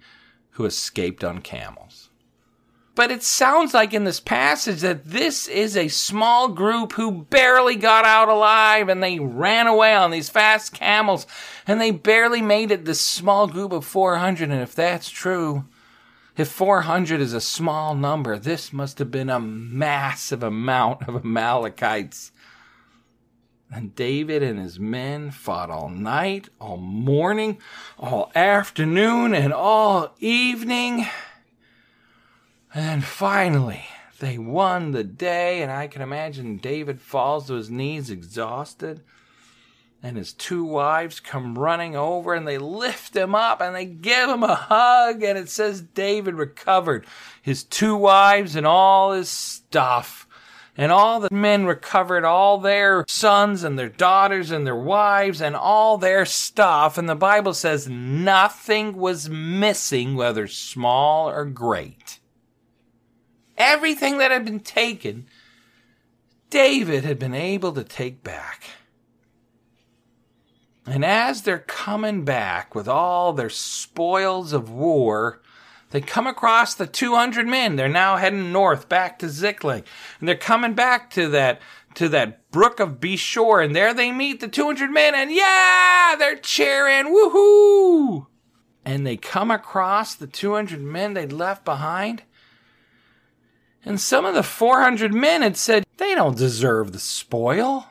who 0.52 0.66
escaped 0.66 1.24
on 1.24 1.42
camels. 1.42 1.91
But 2.94 3.10
it 3.10 3.24
sounds 3.24 3.74
like 3.74 3.94
in 3.94 4.04
this 4.04 4.20
passage 4.20 4.82
that 4.82 5.06
this 5.06 5.48
is 5.48 5.78
a 5.78 5.88
small 5.88 6.50
group 6.50 6.94
who 6.94 7.24
barely 7.24 7.78
got 7.78 8.04
out 8.04 8.28
alive 8.28 8.90
and 8.90 9.02
they 9.02 9.18
ran 9.18 9.68
away 9.68 9.96
on 9.96 10.12
these 10.12 10.30
fast 10.30 10.74
camels 10.74 11.26
and 11.66 11.80
they 11.80 11.92
barely 11.92 12.42
made 12.42 12.70
it 12.70 12.84
this 12.84 13.06
small 13.06 13.48
group 13.48 13.72
of 13.72 13.86
400. 13.86 14.50
And 14.50 14.62
if 14.62 14.76
that's 14.76 15.10
true, 15.10 15.66
if 16.36 16.50
400 16.50 17.22
is 17.22 17.34
a 17.34 17.42
small 17.42 17.96
number, 17.96 18.38
this 18.38 18.74
must 18.74 19.00
have 19.00 19.10
been 19.10 19.30
a 19.30 19.40
massive 19.40 20.44
amount 20.44 21.08
of 21.08 21.16
Amalekites. 21.16 22.34
And 23.74 23.96
David 23.96 24.44
and 24.44 24.60
his 24.60 24.82
men 24.82 25.32
fought 25.32 25.70
all 25.70 25.88
night, 25.88 26.50
all 26.60 26.76
morning, 26.76 27.58
all 27.98 28.30
afternoon, 28.36 29.34
and 29.34 29.54
all 29.54 30.14
evening. 30.20 31.08
And 32.74 33.04
finally, 33.04 33.84
they 34.20 34.38
won 34.38 34.92
the 34.92 35.04
day, 35.04 35.62
and 35.62 35.72
I 35.72 35.88
can 35.88 36.02
imagine 36.02 36.58
David 36.58 37.02
falls 37.02 37.48
to 37.48 37.56
his 37.56 37.70
knees 37.70 38.10
exhausted. 38.10 39.02
And 40.04 40.18
his 40.18 40.34
two 40.34 40.64
wives 40.64 41.20
come 41.20 41.60
running 41.60 41.96
over 41.96 42.34
and 42.34 42.48
they 42.48 42.58
lift 42.58 43.16
him 43.16 43.36
up 43.36 43.62
and 43.62 43.76
they 43.76 43.86
give 43.86 44.30
him 44.30 44.42
a 44.42 44.56
hug. 44.56 45.22
And 45.22 45.38
it 45.38 45.48
says 45.48 45.82
David 45.82 46.34
recovered 46.34 47.06
his 47.40 47.64
two 47.64 47.96
wives 47.96 48.56
and 48.56 48.66
all 48.66 49.12
his 49.12 49.30
stuff. 49.30 50.28
And 50.76 50.92
all 50.92 51.20
the 51.20 51.30
men 51.32 51.66
recovered 51.66 52.26
all 52.26 52.58
their 52.58 53.06
sons 53.08 53.64
and 53.64 53.78
their 53.78 53.90
daughters 53.90 54.50
and 54.50 54.66
their 54.66 54.76
wives 54.76 55.40
and 55.40 55.56
all 55.56 56.00
their 56.00 56.26
stuff. 56.26 56.98
And 56.98 57.08
the 57.08 57.14
Bible 57.14 57.54
says 57.54 57.88
nothing 57.88 58.98
was 58.98 59.30
missing, 59.30 60.16
whether 60.16 60.48
small 60.48 61.30
or 61.30 61.46
great. 61.46 62.21
Everything 63.62 64.18
that 64.18 64.32
had 64.32 64.44
been 64.44 64.60
taken, 64.60 65.28
David 66.50 67.06
had 67.06 67.20
been 67.20 67.36
able 67.36 67.72
to 67.74 67.84
take 67.84 68.24
back. 68.24 68.64
And 70.86 71.06
as 71.06 71.44
they're 71.44 71.60
coming 71.60 72.26
back 72.26 72.74
with 72.74 72.88
all 72.88 73.34
their 73.34 73.52
spoils 73.52 74.52
of 74.52 74.72
war, 74.72 75.42
they 75.92 76.02
come 76.02 76.26
across 76.26 76.74
the 76.74 76.88
200 76.88 77.46
men. 77.46 77.76
They're 77.76 77.88
now 77.88 78.18
heading 78.18 78.52
north 78.52 78.90
back 78.90 79.20
to 79.20 79.30
Ziklag. 79.30 79.86
And 80.20 80.28
they're 80.28 80.36
coming 80.36 80.74
back 80.74 81.12
to 81.12 81.30
that 81.30 81.62
to 81.96 82.10
that 82.10 82.50
brook 82.52 82.80
of 82.80 83.00
Besor, 83.00 83.64
and 83.64 83.76
there 83.76 83.94
they 83.94 84.12
meet 84.12 84.40
the 84.40 84.48
200 84.48 84.90
men, 84.90 85.14
and 85.14 85.30
yeah, 85.30 86.16
they're 86.18 86.38
cheering, 86.38 87.14
woohoo! 87.14 88.28
And 88.86 89.06
they 89.06 89.18
come 89.18 89.52
across 89.52 90.16
the 90.16 90.26
200 90.26 90.80
men 90.82 91.14
they'd 91.14 91.34
left 91.34 91.66
behind, 91.66 92.24
and 93.84 94.00
some 94.00 94.26
of 94.26 94.36
the 94.36 94.44
400 94.44 95.14
men 95.14 95.42
had 95.42 95.58
said, 95.58 95.86
they 95.98 96.14
don't 96.16 96.38
deserve 96.38 96.92
the 96.92 97.00
spoil. 97.00 97.88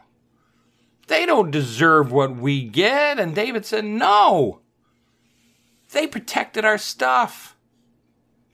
They 1.08 1.26
don't 1.26 1.50
deserve 1.50 2.12
what 2.12 2.36
we 2.36 2.64
get. 2.64 3.18
And 3.18 3.34
David 3.34 3.66
said, 3.66 3.84
no. 3.84 4.60
They 5.92 6.06
protected 6.06 6.64
our 6.64 6.78
stuff. 6.78 7.56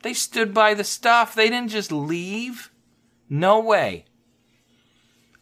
They 0.03 0.14
stood 0.14 0.55
by 0.55 0.75
the 0.75 0.85
stuff. 0.85 1.35
They 1.35 1.51
didn't 1.51 1.70
just 1.70 1.92
leave. 1.92 2.70
No 3.29 3.61
way. 3.61 4.07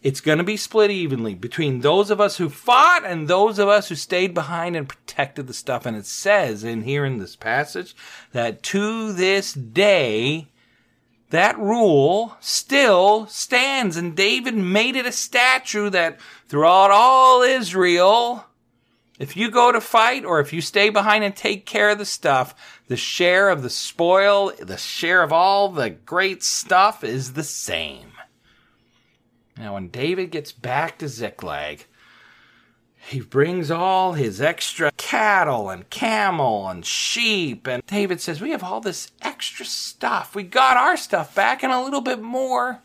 It's 0.03 0.21
going 0.21 0.39
to 0.39 0.45
be 0.45 0.57
split 0.57 0.91
evenly 0.91 1.35
between 1.35 1.81
those 1.81 2.11
of 2.11 2.21
us 2.21 2.37
who 2.37 2.51
fought 2.51 3.05
and 3.07 3.27
those 3.27 3.59
of 3.59 3.69
us 3.69 3.89
who 3.89 3.95
stayed 3.95 4.35
behind 4.35 4.77
and 4.77 4.89
protected 4.89 5.47
the 5.47 5.55
stuff. 5.55 5.87
And 5.87 5.97
it 5.97 6.07
says 6.07 6.65
in 6.65 6.83
here 6.83 7.05
in 7.05 7.19
this 7.19 7.37
passage 7.37 7.95
that 8.33 8.63
to 8.65 9.13
this 9.13 9.55
day, 9.55 10.49
that 11.35 11.59
rule 11.59 12.37
still 12.41 13.27
stands. 13.27 13.97
And 13.97 14.17
David 14.17 14.55
made 14.55 14.97
it 14.97 15.07
a 15.07 15.13
statue 15.13 15.91
that 15.91 16.19
throughout 16.49 16.91
all 16.91 17.43
Israel, 17.43 18.47
if 19.19 19.37
you 19.37 19.51
go 19.51 19.73
to 19.73 19.81
fight 19.81 20.25
or 20.25 20.41
if 20.41 20.53
you 20.53 20.61
stay 20.61 20.91
behind 20.91 21.25
and 21.25 21.35
take 21.35 21.67
care 21.67 21.91
of 21.91 21.99
the 21.99 22.05
stuff, 22.05 22.81
the 22.89 22.97
share 22.97 23.49
of 23.49 23.63
the 23.63 23.71
spoil, 23.71 24.53
the 24.61 24.77
share 24.77 25.23
of 25.23 25.33
all 25.33 25.69
the 25.69 25.91
great 25.91 26.43
stuff 26.43 27.03
is 27.03 27.33
the 27.33 27.45
same. 27.45 28.13
Now, 29.57 29.75
when 29.75 29.89
David 29.89 30.31
gets 30.31 30.53
back 30.53 30.99
to 30.99 31.09
Ziklag, 31.09 31.87
he 33.07 33.21
brings 33.21 33.71
all 33.71 34.15
his 34.15 34.41
extra 34.41 34.91
cattle 34.97 35.71
and 35.71 35.89
camel 35.91 36.69
and 36.69 36.85
sheep. 36.85 37.67
And 37.67 37.85
David 37.87 38.21
says, 38.21 38.41
We 38.41 38.51
have 38.51 38.65
all 38.65 38.81
this 38.81 39.13
extra 39.23 39.67
stuff. 39.67 40.35
We 40.35 40.43
got 40.43 40.77
our 40.77 40.97
stuff 40.97 41.35
back 41.35 41.63
and 41.63 41.73
a 41.73 41.83
little 41.83 42.01
bit 42.01 42.23
more. 42.23 42.81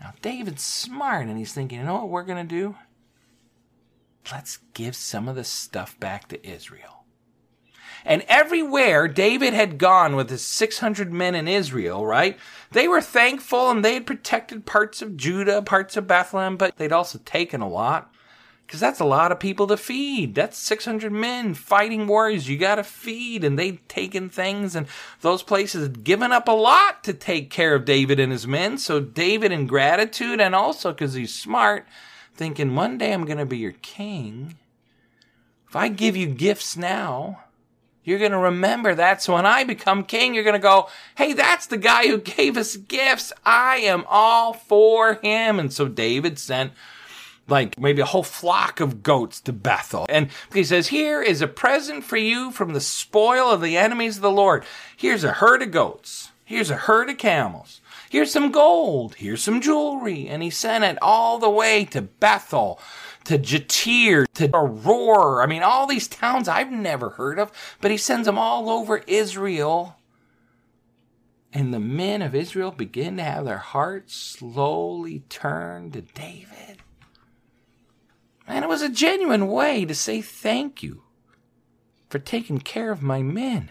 Now, 0.00 0.12
David's 0.22 0.62
smart 0.62 1.26
and 1.26 1.38
he's 1.38 1.52
thinking, 1.52 1.78
You 1.78 1.84
know 1.84 1.94
what 1.94 2.10
we're 2.10 2.24
going 2.24 2.46
to 2.46 2.54
do? 2.54 2.76
let's 4.32 4.58
give 4.74 4.94
some 4.94 5.28
of 5.28 5.36
the 5.36 5.44
stuff 5.44 5.98
back 5.98 6.28
to 6.28 6.48
Israel. 6.48 7.04
And 8.04 8.24
everywhere 8.28 9.08
David 9.08 9.52
had 9.52 9.76
gone 9.76 10.16
with 10.16 10.30
his 10.30 10.44
600 10.44 11.12
men 11.12 11.34
in 11.34 11.46
Israel, 11.46 12.06
right? 12.06 12.38
They 12.70 12.88
were 12.88 13.02
thankful 13.02 13.70
and 13.70 13.84
they 13.84 13.94
had 13.94 14.06
protected 14.06 14.64
parts 14.64 15.02
of 15.02 15.16
Judah, 15.16 15.60
parts 15.60 15.96
of 15.96 16.06
Bethlehem, 16.06 16.56
but 16.56 16.76
they'd 16.76 16.92
also 16.92 17.18
taken 17.24 17.60
a 17.60 17.68
lot. 17.68 18.10
Because 18.70 18.78
that's 18.78 19.00
a 19.00 19.04
lot 19.04 19.32
of 19.32 19.40
people 19.40 19.66
to 19.66 19.76
feed. 19.76 20.36
That's 20.36 20.56
600 20.56 21.10
men 21.10 21.54
fighting 21.54 22.06
warriors 22.06 22.48
you 22.48 22.56
got 22.56 22.76
to 22.76 22.84
feed. 22.84 23.42
And 23.42 23.58
they'd 23.58 23.88
taken 23.88 24.28
things, 24.28 24.76
and 24.76 24.86
those 25.22 25.42
places 25.42 25.82
had 25.82 26.04
given 26.04 26.30
up 26.30 26.46
a 26.46 26.52
lot 26.52 27.02
to 27.02 27.12
take 27.12 27.50
care 27.50 27.74
of 27.74 27.84
David 27.84 28.20
and 28.20 28.30
his 28.30 28.46
men. 28.46 28.78
So, 28.78 29.00
David, 29.00 29.50
in 29.50 29.66
gratitude 29.66 30.40
and 30.40 30.54
also 30.54 30.92
because 30.92 31.14
he's 31.14 31.34
smart, 31.34 31.84
thinking 32.36 32.76
one 32.76 32.96
day 32.96 33.12
I'm 33.12 33.24
going 33.24 33.38
to 33.38 33.44
be 33.44 33.58
your 33.58 33.74
king. 33.82 34.56
If 35.68 35.74
I 35.74 35.88
give 35.88 36.16
you 36.16 36.28
gifts 36.28 36.76
now, 36.76 37.40
you're 38.04 38.20
going 38.20 38.30
to 38.30 38.38
remember 38.38 38.94
that's 38.94 39.28
when 39.28 39.46
I 39.46 39.64
become 39.64 40.04
king. 40.04 40.32
You're 40.32 40.44
going 40.44 40.54
to 40.54 40.60
go, 40.60 40.88
hey, 41.16 41.32
that's 41.32 41.66
the 41.66 41.76
guy 41.76 42.06
who 42.06 42.18
gave 42.18 42.56
us 42.56 42.76
gifts. 42.76 43.32
I 43.44 43.78
am 43.78 44.04
all 44.08 44.52
for 44.52 45.14
him. 45.14 45.58
And 45.58 45.72
so 45.72 45.88
David 45.88 46.38
sent 46.38 46.70
like 47.48 47.78
maybe 47.78 48.00
a 48.00 48.06
whole 48.06 48.22
flock 48.22 48.80
of 48.80 49.02
goats 49.02 49.40
to 49.42 49.52
Bethel. 49.52 50.06
And 50.08 50.30
he 50.52 50.64
says, 50.64 50.88
Here 50.88 51.22
is 51.22 51.42
a 51.42 51.48
present 51.48 52.04
for 52.04 52.16
you 52.16 52.50
from 52.50 52.72
the 52.72 52.80
spoil 52.80 53.50
of 53.50 53.60
the 53.60 53.76
enemies 53.76 54.16
of 54.16 54.22
the 54.22 54.30
Lord. 54.30 54.64
Here's 54.96 55.24
a 55.24 55.32
herd 55.32 55.62
of 55.62 55.70
goats. 55.70 56.30
Here's 56.44 56.70
a 56.70 56.76
herd 56.76 57.10
of 57.10 57.18
camels. 57.18 57.80
Here's 58.10 58.32
some 58.32 58.50
gold. 58.50 59.14
Here's 59.14 59.42
some 59.42 59.60
jewelry. 59.60 60.26
And 60.26 60.42
he 60.42 60.50
sent 60.50 60.82
it 60.82 60.98
all 61.00 61.38
the 61.38 61.50
way 61.50 61.84
to 61.86 62.02
Bethel, 62.02 62.80
to 63.24 63.38
Jattir, 63.38 64.26
to 64.34 64.48
Aroer. 64.48 65.42
I 65.42 65.46
mean, 65.46 65.62
all 65.62 65.86
these 65.86 66.08
towns 66.08 66.48
I've 66.48 66.72
never 66.72 67.10
heard 67.10 67.38
of, 67.38 67.52
but 67.80 67.92
he 67.92 67.96
sends 67.96 68.26
them 68.26 68.38
all 68.38 68.68
over 68.68 68.98
Israel. 69.06 69.96
And 71.52 71.74
the 71.74 71.80
men 71.80 72.22
of 72.22 72.34
Israel 72.34 72.70
begin 72.70 73.16
to 73.16 73.24
have 73.24 73.44
their 73.44 73.58
hearts 73.58 74.14
slowly 74.14 75.22
turn 75.28 75.90
to 75.92 76.00
David. 76.00 76.69
And 78.50 78.64
it 78.64 78.68
was 78.68 78.82
a 78.82 78.88
genuine 78.88 79.46
way 79.46 79.84
to 79.84 79.94
say 79.94 80.20
thank 80.20 80.82
you 80.82 81.02
for 82.08 82.18
taking 82.18 82.58
care 82.58 82.90
of 82.90 83.02
my 83.02 83.22
men. 83.22 83.70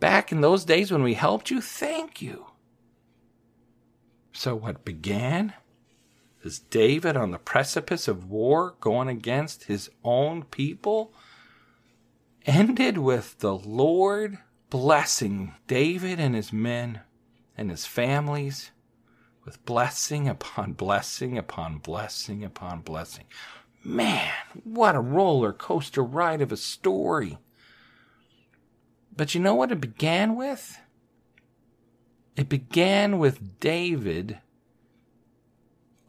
Back 0.00 0.30
in 0.30 0.42
those 0.42 0.64
days 0.64 0.92
when 0.92 1.02
we 1.02 1.14
helped 1.14 1.50
you, 1.50 1.60
thank 1.60 2.20
you. 2.20 2.46
So, 4.32 4.54
what 4.54 4.84
began 4.84 5.54
as 6.44 6.58
David 6.58 7.16
on 7.16 7.30
the 7.30 7.38
precipice 7.38 8.06
of 8.06 8.28
war 8.28 8.74
going 8.80 9.08
against 9.08 9.64
his 9.64 9.88
own 10.02 10.42
people 10.42 11.14
ended 12.44 12.98
with 12.98 13.38
the 13.38 13.54
Lord 13.54 14.38
blessing 14.68 15.54
David 15.66 16.20
and 16.20 16.34
his 16.34 16.52
men 16.52 17.00
and 17.56 17.70
his 17.70 17.86
families 17.86 18.72
with 19.44 19.64
blessing 19.64 20.28
upon 20.28 20.72
blessing 20.72 21.38
upon 21.38 21.78
blessing 21.78 22.44
upon 22.44 22.80
blessing. 22.80 23.24
Man, 23.84 24.32
what 24.64 24.96
a 24.96 25.00
roller 25.00 25.52
coaster 25.52 26.02
ride 26.02 26.40
of 26.40 26.50
a 26.50 26.56
story. 26.56 27.36
But 29.14 29.34
you 29.34 29.40
know 29.40 29.54
what 29.54 29.70
it 29.70 29.80
began 29.80 30.36
with? 30.36 30.78
It 32.36 32.48
began 32.48 33.18
with 33.18 33.60
David 33.60 34.38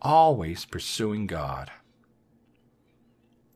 always 0.01 0.65
pursuing 0.65 1.27
God. 1.27 1.69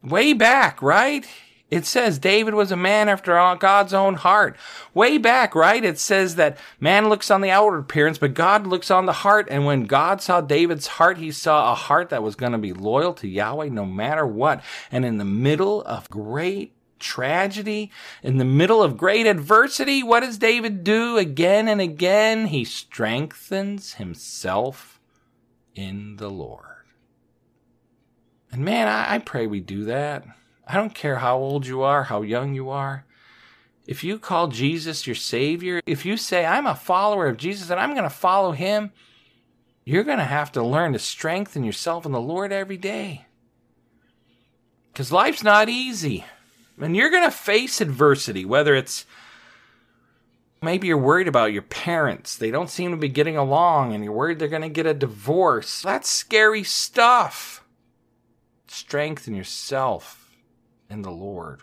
Way 0.04 0.34
back, 0.34 0.82
right? 0.82 1.26
It 1.70 1.86
says 1.86 2.18
David 2.18 2.56
was 2.56 2.72
a 2.72 2.76
man 2.76 3.10
after 3.10 3.34
God's 3.60 3.94
own 3.94 4.16
heart. 4.16 4.58
Way 4.94 5.18
back, 5.20 5.54
right? 5.54 5.84
It 5.84 6.00
says 6.00 6.36
that 6.36 6.58
man 6.80 7.10
looks 7.10 7.30
on 7.30 7.42
the 7.42 7.52
outward 7.52 7.80
appearance, 7.80 8.18
but 8.18 8.34
God 8.34 8.66
looks 8.66 8.90
on 8.90 9.06
the 9.06 9.14
heart. 9.14 9.48
And 9.52 9.66
when 9.66 9.84
God 9.84 10.22
saw 10.22 10.42
David's 10.42 10.88
heart, 10.88 11.20
he 11.20 11.32
saw 11.32 11.72
a 11.72 11.76
heart 11.76 12.10
that 12.10 12.24
was 12.24 12.36
going 12.36 12.54
to 12.54 12.58
be 12.58 12.74
loyal 12.74 13.14
to 13.16 13.28
Yahweh 13.28 13.70
no 13.70 13.86
matter 13.86 14.26
what. 14.26 14.64
And 14.92 15.06
in 15.06 15.18
the 15.18 15.26
middle 15.26 15.84
of 15.84 16.10
great 16.10 16.74
tragedy, 17.00 17.92
in 18.24 18.38
the 18.38 18.46
middle 18.46 18.84
of 18.84 18.98
great 18.98 19.26
adversity, 19.26 20.04
what 20.04 20.22
does 20.22 20.38
David 20.38 20.84
do 20.84 21.18
again 21.18 21.68
and 21.68 21.80
again? 21.80 22.48
He 22.48 22.66
strengthens 22.66 23.94
himself 23.94 25.00
in 25.76 26.18
the 26.18 26.30
Lord. 26.30 26.66
And 28.52 28.66
man, 28.66 28.88
I, 28.88 29.16
I, 29.16 29.20
pray 29.20 29.48
we 29.48 29.60
do 29.60 29.86
that. 29.86 30.26
I 30.70 30.76
don't 30.76 30.94
care 30.94 31.16
how 31.16 31.40
old 31.40 31.66
you 31.66 31.82
are, 31.82 32.04
how 32.04 32.22
young 32.22 32.54
you 32.54 32.70
are. 32.70 33.04
If 33.88 34.04
you 34.04 34.20
call 34.20 34.50
Jesus 34.50 35.08
your 35.08 35.16
Savior, 35.16 35.82
if 35.88 36.06
you 36.06 36.16
say, 36.16 36.46
I'm 36.46 36.68
a 36.68 36.76
follower 36.76 37.28
of 37.28 37.38
Jesus 37.38 37.72
and 37.72 37.80
I'm 37.80 37.96
going 37.96 38.04
to 38.04 38.10
follow 38.10 38.52
Him, 38.52 38.92
you're 39.84 40.04
going 40.04 40.20
to 40.20 40.24
have 40.24 40.52
to 40.52 40.64
learn 40.64 40.94
to 40.94 41.00
strengthen 41.00 41.64
yourself 41.64 42.06
in 42.06 42.12
the 42.12 42.22
Lord 42.22 42.52
every 42.52 42.78
day. 42.78 43.26
Because 44.94 45.12
life's 45.12 45.44
not 45.44 45.70
easy. 45.70 46.24
And 46.80 46.96
you're 46.96 47.10
going 47.10 47.24
to 47.24 47.36
face 47.36 47.82
adversity, 47.82 48.46
whether 48.46 48.76
it's 48.76 49.08
maybe 50.62 50.86
you're 50.86 51.00
worried 51.00 51.28
about 51.28 51.52
your 51.52 51.64
parents. 51.64 52.36
They 52.36 52.52
don't 52.52 52.70
seem 52.70 52.92
to 52.92 52.98
be 52.98 53.10
getting 53.10 53.38
along, 53.38 53.94
and 53.94 54.04
you're 54.04 54.14
worried 54.14 54.38
they're 54.38 54.48
going 54.48 54.62
to 54.62 54.70
get 54.70 54.86
a 54.86 54.94
divorce. 54.94 55.82
That's 55.82 56.08
scary 56.08 56.64
stuff. 56.64 57.66
Strengthen 58.68 59.34
yourself 59.34 60.19
in 60.90 61.02
the 61.02 61.12
Lord. 61.12 61.62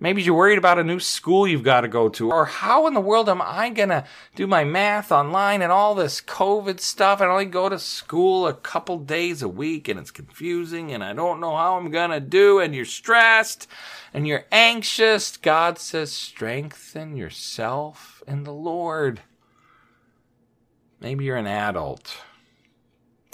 Maybe 0.00 0.22
you're 0.22 0.36
worried 0.36 0.58
about 0.58 0.78
a 0.78 0.84
new 0.84 1.00
school 1.00 1.48
you've 1.48 1.64
got 1.64 1.80
to 1.80 1.88
go 1.88 2.08
to, 2.08 2.30
or 2.30 2.44
how 2.44 2.86
in 2.86 2.94
the 2.94 3.00
world 3.00 3.28
am 3.28 3.42
I 3.42 3.70
going 3.70 3.88
to 3.88 4.04
do 4.36 4.46
my 4.46 4.62
math 4.62 5.10
online 5.10 5.60
and 5.60 5.72
all 5.72 5.96
this 5.96 6.20
COVID 6.20 6.78
stuff? 6.78 7.20
I 7.20 7.26
only 7.26 7.46
go 7.46 7.68
to 7.68 7.80
school 7.80 8.46
a 8.46 8.54
couple 8.54 8.98
days 8.98 9.42
a 9.42 9.48
week 9.48 9.88
and 9.88 9.98
it's 9.98 10.12
confusing 10.12 10.92
and 10.92 11.02
I 11.02 11.14
don't 11.14 11.40
know 11.40 11.56
how 11.56 11.76
I'm 11.76 11.90
going 11.90 12.10
to 12.10 12.20
do. 12.20 12.60
And 12.60 12.76
you're 12.76 12.84
stressed 12.84 13.66
and 14.14 14.24
you're 14.24 14.44
anxious. 14.52 15.36
God 15.36 15.80
says, 15.80 16.12
strengthen 16.12 17.16
yourself 17.16 18.22
in 18.24 18.44
the 18.44 18.52
Lord. 18.52 19.22
Maybe 21.00 21.24
you're 21.24 21.36
an 21.36 21.48
adult 21.48 22.18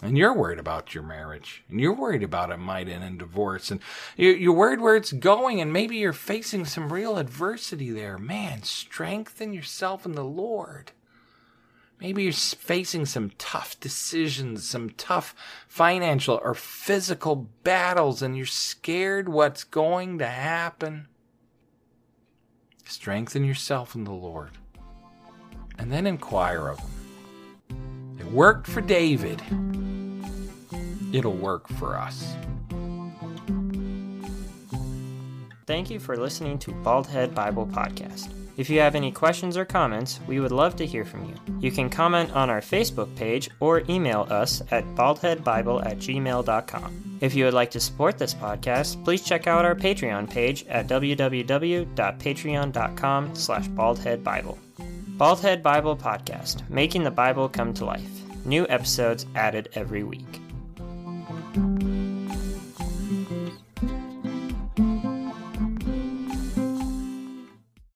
and 0.05 0.19
you're 0.19 0.35
worried 0.35 0.59
about 0.59 0.95
your 0.95 1.03
marriage 1.03 1.65
and 1.71 1.81
you're 1.81 1.95
worried 1.95 2.23
about 2.23 2.51
it 2.51 2.59
might 2.59 2.91
end 2.91 3.03
in 3.03 3.17
divorce 3.17 3.71
and 3.71 3.81
you're 4.19 4.53
worried 4.53 4.83
where 4.83 4.97
it's 4.97 5.13
going 5.13 5.63
and 5.63 5.73
maybe 5.73 5.97
you're 5.97 6.13
facing 6.13 6.67
some 6.67 6.93
real 6.93 7.17
adversity 7.17 7.91
there. 7.91 8.19
Man 8.19 8.63
strengthen 8.65 9.55
yourself 9.55 10.05
in 10.05 10.13
the 10.13 10.25
lord. 10.25 10.93
Maybe 12.01 12.25
you're 12.25 12.35
facing 12.35 13.07
some 13.07 13.33
tough 13.39 13.81
decisions 13.81 14.69
some 14.69 14.91
tough 14.91 15.35
financial 15.67 16.39
or 16.45 16.53
physical 16.53 17.49
battles 17.65 18.21
and 18.21 18.37
you're 18.37 18.45
scared 18.45 19.31
what's 19.31 19.65
going 19.65 20.19
to 20.19 20.27
happen. 20.27 21.09
Strengthen 22.85 23.43
yourself 23.43 23.95
in 23.95 24.05
the 24.05 24.13
lord 24.13 24.51
and 25.79 25.91
then 25.91 26.07
inquire 26.07 26.69
of 26.69 26.79
him. 26.79 28.19
It 28.21 28.27
worked 28.27 28.67
for 28.67 28.83
david 28.83 29.41
it'll 31.15 31.33
work 31.33 31.69
for 31.69 31.97
us. 31.97 32.35
Thank 35.67 35.89
you 35.89 35.99
for 35.99 36.17
listening 36.17 36.59
to 36.59 36.73
Baldhead 36.73 37.35
Bible 37.35 37.67
Podcast. 37.67 38.31
If 38.57 38.71
you 38.71 38.79
have 38.81 38.95
any 38.95 39.11
questions 39.11 39.57
or 39.57 39.65
comments, 39.65 40.21
we 40.29 40.39
would 40.39 40.53
love 40.53 40.77
to 40.77 40.87
hear 40.87 41.05
from 41.05 41.25
you. 41.25 41.35
You 41.61 41.73
can 41.73 41.91
comment 41.91 42.31
on 42.33 42.51
our 42.51 42.61
Facebook 42.61 43.15
page 43.17 43.51
or 43.61 43.83
email 43.89 44.27
us 44.31 44.62
at 44.71 44.85
baldheadbible 44.95 45.85
at 45.85 45.99
gmail.com. 45.99 47.19
If 47.21 47.35
you 47.35 47.47
would 47.47 47.55
like 47.55 47.71
to 47.73 47.81
support 47.81 48.19
this 48.19 48.35
podcast, 48.35 49.03
please 49.03 49.23
check 49.23 49.47
out 49.47 49.65
our 49.65 49.75
Patreon 49.75 50.29
page 50.31 50.67
at 50.67 50.87
www.patreon.com 50.87 53.35
slash 53.35 53.69
baldheadbible. 53.69 54.59
Baldhead 55.17 55.62
Bible 55.62 55.97
Podcast, 55.97 56.69
making 56.69 57.05
the 57.05 57.11
Bible 57.11 57.49
come 57.49 57.73
to 57.75 57.85
life. 57.85 58.09
New 58.45 58.67
episodes 58.69 59.27
added 59.35 59.69
every 59.75 60.05
week. 60.05 60.44
Thank 61.55 61.83
you. 61.85 61.94